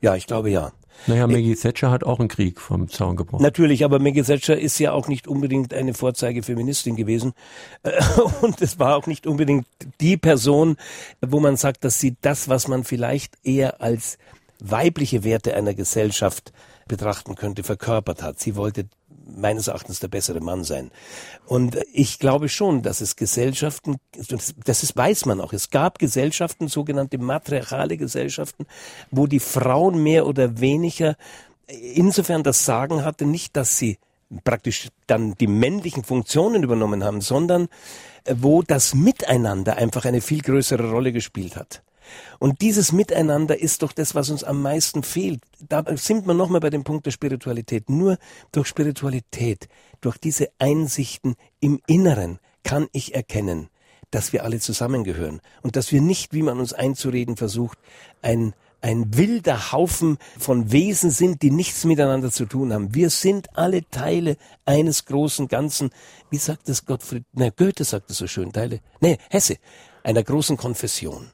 [0.00, 0.72] Ja, ich glaube ja.
[1.06, 3.42] Naja, Maggie Thatcher hat auch einen Krieg vom Zaun gebrochen.
[3.42, 7.34] Natürlich, aber Maggie Thatcher ist ja auch nicht unbedingt eine Vorzeigefeministin gewesen.
[8.42, 9.66] Und es war auch nicht unbedingt
[10.00, 10.76] die Person,
[11.20, 14.18] wo man sagt, dass sie das, was man vielleicht eher als
[14.60, 16.52] weibliche Werte einer Gesellschaft
[16.88, 18.40] betrachten könnte, verkörpert hat.
[18.40, 18.86] Sie wollte
[19.28, 20.90] meines Erachtens der bessere Mann sein.
[21.46, 23.96] Und ich glaube schon, dass es Gesellschaften,
[24.64, 28.66] das ist, weiß man auch, es gab Gesellschaften, sogenannte matriarchale Gesellschaften,
[29.10, 31.16] wo die Frauen mehr oder weniger
[31.66, 33.98] insofern das Sagen hatte, nicht, dass sie
[34.44, 37.68] praktisch dann die männlichen Funktionen übernommen haben, sondern
[38.30, 41.82] wo das Miteinander einfach eine viel größere Rolle gespielt hat.
[42.38, 45.40] Und dieses Miteinander ist doch das, was uns am meisten fehlt.
[45.60, 47.90] Da sind wir nochmal bei dem Punkt der Spiritualität.
[47.90, 48.18] Nur
[48.52, 49.68] durch Spiritualität,
[50.00, 53.68] durch diese Einsichten im Inneren kann ich erkennen,
[54.10, 57.78] dass wir alle zusammengehören und dass wir nicht, wie man uns einzureden versucht,
[58.22, 62.94] ein ein wilder Haufen von Wesen sind, die nichts miteinander zu tun haben.
[62.94, 65.90] Wir sind alle Teile eines großen Ganzen.
[66.30, 67.24] Wie sagt es Gottfried?
[67.32, 68.80] Na, Goethe sagt es so schön, Teile.
[69.00, 69.56] Nee, Hesse.
[70.04, 71.30] Einer großen Konfession.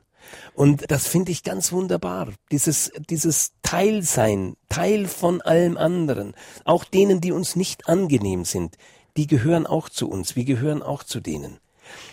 [0.55, 2.29] Und das finde ich ganz wunderbar.
[2.53, 6.35] Dieses, dieses Teilsein, Teil von allem anderen,
[6.65, 8.77] auch denen, die uns nicht angenehm sind,
[9.17, 11.59] die gehören auch zu uns, wir gehören auch zu denen.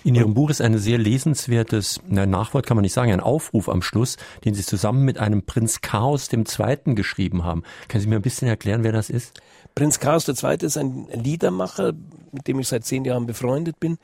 [0.04, 3.70] In Ihrem Buch ist ein sehr lesenswertes na, Nachwort, kann man nicht sagen, ein Aufruf
[3.70, 6.96] am Schluss, den Sie zusammen mit einem Prinz Chaos II.
[6.96, 7.64] geschrieben haben.
[7.88, 9.40] Können Sie mir ein bisschen erklären, wer das ist?
[9.76, 10.58] Prinz Chaos II.
[10.62, 11.94] ist ein Liedermacher,
[12.32, 13.98] mit dem ich seit zehn Jahren befreundet bin.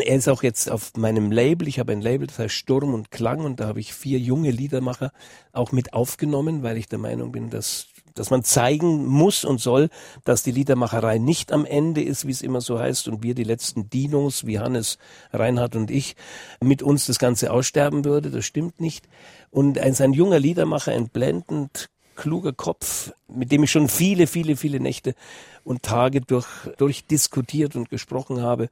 [0.00, 1.68] Er ist auch jetzt auf meinem Label.
[1.68, 4.50] Ich habe ein Label, das heißt Sturm und Klang und da habe ich vier junge
[4.50, 5.12] Liedermacher
[5.52, 9.90] auch mit aufgenommen, weil ich der Meinung bin, dass dass man zeigen muss und soll,
[10.24, 13.44] dass die Liedermacherei nicht am Ende ist, wie es immer so heißt, und wir die
[13.44, 14.98] letzten Dinos, wie Hannes,
[15.32, 16.16] Reinhard und ich,
[16.60, 18.30] mit uns das Ganze aussterben würde.
[18.30, 19.08] Das stimmt nicht.
[19.50, 24.56] Und ein, ein junger Liedermacher, ein blendend kluger Kopf, mit dem ich schon viele, viele,
[24.56, 25.14] viele Nächte
[25.62, 28.68] und Tage durch, durchdiskutiert und gesprochen habe.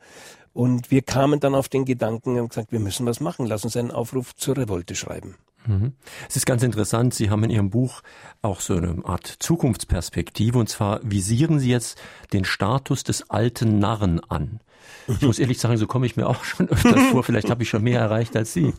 [0.57, 3.45] Und wir kamen dann auf den Gedanken und haben gesagt, wir müssen was machen.
[3.45, 5.35] Lass uns einen Aufruf zur Revolte schreiben.
[5.67, 5.93] Mhm.
[6.31, 8.01] Es ist ganz interessant, Sie haben in Ihrem Buch
[8.41, 11.99] auch so eine Art Zukunftsperspektive und zwar visieren Sie jetzt
[12.33, 14.61] den Status des alten Narren an.
[15.09, 17.23] Ich muss ehrlich sagen, so komme ich mir auch schon öfters vor.
[17.23, 18.73] Vielleicht habe ich schon mehr erreicht als Sie.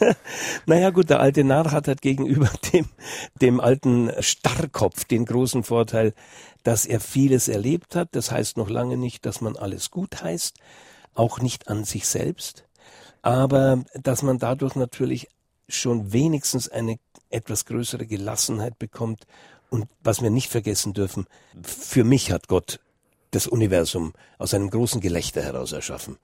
[0.66, 2.84] naja gut, der alte Narr hat halt gegenüber dem,
[3.40, 6.12] dem alten Starrkopf den großen Vorteil,
[6.62, 8.10] dass er vieles erlebt hat.
[8.12, 10.58] Das heißt noch lange nicht, dass man alles gut heißt
[11.14, 12.64] auch nicht an sich selbst,
[13.22, 15.28] aber dass man dadurch natürlich
[15.68, 16.98] schon wenigstens eine
[17.30, 19.26] etwas größere Gelassenheit bekommt.
[19.70, 21.26] Und was wir nicht vergessen dürfen,
[21.62, 22.80] für mich hat Gott
[23.30, 26.18] das Universum aus einem großen Gelächter heraus erschaffen.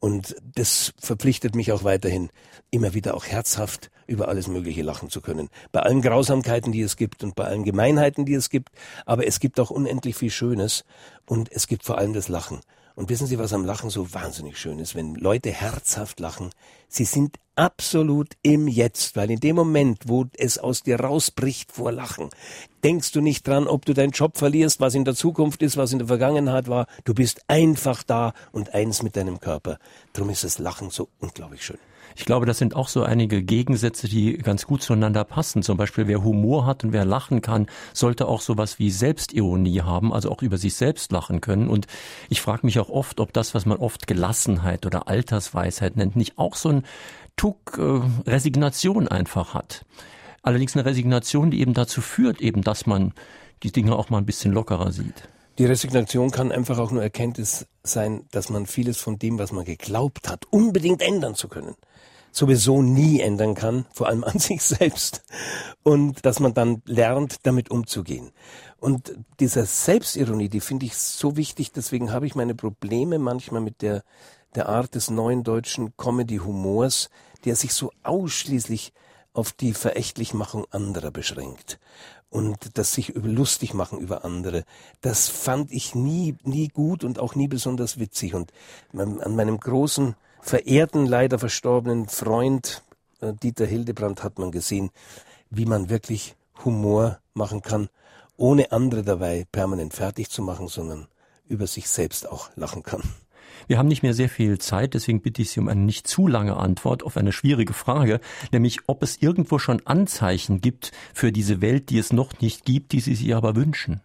[0.00, 2.30] Und das verpflichtet mich auch weiterhin,
[2.70, 5.48] immer wieder auch herzhaft über alles Mögliche lachen zu können.
[5.72, 8.70] Bei allen Grausamkeiten, die es gibt und bei allen Gemeinheiten, die es gibt.
[9.06, 10.84] Aber es gibt auch unendlich viel Schönes
[11.26, 12.60] und es gibt vor allem das Lachen.
[12.98, 14.96] Und wissen Sie, was am Lachen so wahnsinnig schön ist?
[14.96, 16.50] Wenn Leute herzhaft lachen,
[16.88, 21.92] sie sind absolut im Jetzt, weil in dem Moment, wo es aus dir rausbricht vor
[21.92, 22.28] Lachen,
[22.82, 25.92] denkst du nicht dran, ob du deinen Job verlierst, was in der Zukunft ist, was
[25.92, 26.88] in der Vergangenheit war.
[27.04, 29.78] Du bist einfach da und eins mit deinem Körper.
[30.12, 31.78] Darum ist das Lachen so unglaublich schön.
[32.18, 35.62] Ich glaube, das sind auch so einige Gegensätze, die ganz gut zueinander passen.
[35.62, 40.12] Zum Beispiel, wer Humor hat und wer lachen kann, sollte auch sowas wie Selbstironie haben,
[40.12, 41.68] also auch über sich selbst lachen können.
[41.68, 41.86] Und
[42.28, 46.38] ich frage mich auch oft, ob das, was man oft Gelassenheit oder Altersweisheit nennt, nicht
[46.38, 46.82] auch so ein
[47.36, 49.84] Tuck äh, Resignation einfach hat.
[50.42, 53.14] Allerdings eine Resignation, die eben dazu führt, eben, dass man
[53.62, 55.28] die Dinge auch mal ein bisschen lockerer sieht.
[55.58, 59.64] Die Resignation kann einfach auch nur Erkenntnis sein, dass man vieles von dem, was man
[59.64, 61.76] geglaubt hat, unbedingt ändern zu können
[62.38, 65.22] sowieso nie ändern kann, vor allem an sich selbst.
[65.82, 68.30] Und dass man dann lernt, damit umzugehen.
[68.78, 73.82] Und dieser Selbstironie, die finde ich so wichtig, deswegen habe ich meine Probleme manchmal mit
[73.82, 74.04] der,
[74.54, 77.10] der Art des neuen deutschen Comedy-Humors,
[77.44, 78.92] der sich so ausschließlich
[79.32, 81.78] auf die Verächtlichmachung anderer beschränkt
[82.30, 84.64] und das sich lustig machen über andere,
[85.00, 88.34] das fand ich nie, nie gut und auch nie besonders witzig.
[88.34, 88.52] Und
[88.92, 92.82] an meinem großen verehrten, leider verstorbenen Freund
[93.20, 94.90] äh, Dieter Hildebrand hat man gesehen,
[95.50, 97.88] wie man wirklich Humor machen kann,
[98.36, 101.06] ohne andere dabei permanent fertig zu machen, sondern
[101.46, 103.02] über sich selbst auch lachen kann.
[103.66, 106.26] Wir haben nicht mehr sehr viel Zeit, deswegen bitte ich Sie um eine nicht zu
[106.26, 108.20] lange Antwort auf eine schwierige Frage,
[108.52, 112.92] nämlich ob es irgendwo schon Anzeichen gibt für diese Welt, die es noch nicht gibt,
[112.92, 114.00] die Sie sich aber wünschen.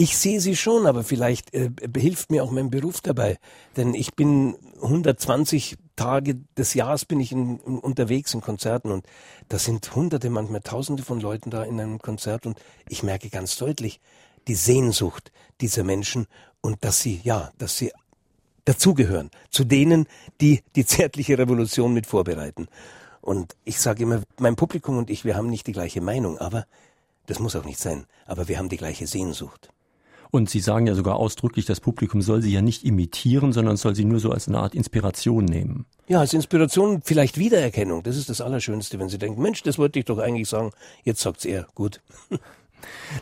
[0.00, 3.36] Ich sehe sie schon, aber vielleicht äh, hilft mir auch mein Beruf dabei.
[3.76, 9.04] Denn ich bin 120 Tage des Jahres bin ich in, in, unterwegs in Konzerten und
[9.48, 13.56] da sind hunderte, manchmal tausende von Leuten da in einem Konzert und ich merke ganz
[13.56, 14.00] deutlich
[14.46, 16.28] die Sehnsucht dieser Menschen
[16.60, 17.90] und dass sie, ja, dass sie
[18.66, 20.06] dazugehören, zu denen,
[20.40, 22.68] die die zärtliche Revolution mit vorbereiten.
[23.20, 26.66] Und ich sage immer, mein Publikum und ich, wir haben nicht die gleiche Meinung, aber
[27.26, 29.70] das muss auch nicht sein, aber wir haben die gleiche Sehnsucht.
[30.30, 33.94] Und Sie sagen ja sogar ausdrücklich, das Publikum soll Sie ja nicht imitieren, sondern soll
[33.94, 35.86] Sie nur so als eine Art Inspiration nehmen.
[36.06, 38.02] Ja, als Inspiration vielleicht Wiedererkennung.
[38.02, 40.70] Das ist das Allerschönste, wenn Sie denken, Mensch, das wollte ich doch eigentlich sagen.
[41.04, 41.66] Jetzt sagt's er.
[41.74, 42.00] Gut.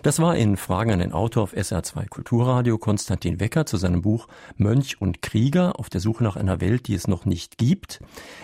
[0.02, 4.28] Das war in Fragen an den Autor auf SR2 Kulturradio Konstantin Wecker zu seinem Buch
[4.56, 8.00] Mönch und Krieger auf der Suche nach einer Welt, die es noch nicht gibt,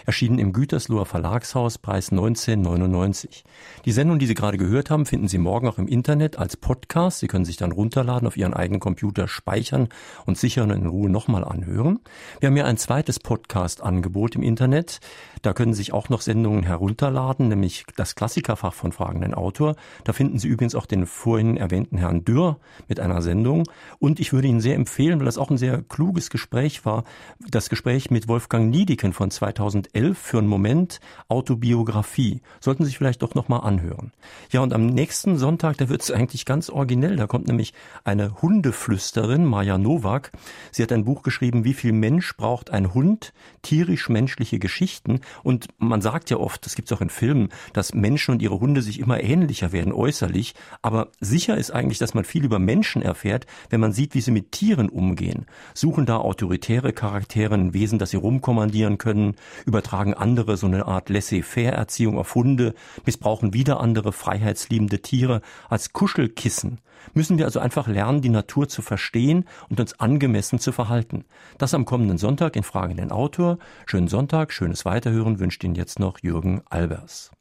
[0.07, 3.45] erschienen im Gütersloher Verlagshaus, Preis 1999.
[3.85, 7.19] Die Sendung, die Sie gerade gehört haben, finden Sie morgen auch im Internet als Podcast.
[7.21, 9.89] Sie können sich dann runterladen, auf Ihren eigenen Computer speichern
[10.27, 12.01] und sicher und in Ruhe nochmal anhören.
[12.41, 15.01] Wir haben ja ein zweites Podcast-Angebot im Internet.
[15.43, 19.35] Da können Sie sich auch noch Sendungen herunterladen, nämlich das Klassikerfach von Fragen an den
[19.35, 19.77] Autor.
[20.05, 23.65] Da finden Sie übrigens auch den den vorhin erwähnten Herrn Dürr mit einer Sendung.
[23.99, 27.05] Und ich würde Ihnen sehr empfehlen, weil das auch ein sehr kluges Gespräch war,
[27.39, 32.41] das Gespräch mit Wolfgang Niediken von 2011 für einen Moment Autobiografie.
[32.61, 34.13] Sollten Sie sich vielleicht doch nochmal anhören.
[34.51, 37.17] Ja, und am nächsten Sonntag, da wird es eigentlich ganz originell.
[37.17, 37.73] Da kommt nämlich
[38.05, 40.33] eine Hundeflüsterin, Maja Nowak.
[40.71, 43.33] Sie hat ein Buch geschrieben, wie viel Mensch braucht ein Hund?
[43.63, 45.21] Tierisch-menschliche Geschichten.
[45.43, 48.61] Und man sagt ja oft, das gibt es auch in Filmen, dass Menschen und ihre
[48.61, 50.55] Hunde sich immer ähnlicher werden äußerlich.
[50.83, 54.31] Aber sicher ist eigentlich, dass man viel über Menschen erfährt, wenn man sieht, wie sie
[54.31, 55.47] mit Tieren umgehen.
[55.75, 59.37] Suchen da autoritäre Charaktere ein Wesen, das sie rumkommandieren können,
[59.67, 62.75] übertragen andere so eine Art Laissez-faire-Erziehung auf Hunde,
[63.05, 66.81] missbrauchen wieder andere freiheitsliebende Tiere als Kuschelkissen.
[67.15, 71.25] Müssen wir also einfach lernen, die Natur zu verstehen und uns angemessen zu verhalten.
[71.59, 73.59] Das am kommenden Sonntag in Fragen den Autor.
[73.87, 77.33] Schönen Sonntag, schönes Weiterhören wünscht Ihnen jetzt noch Jürgen Albers.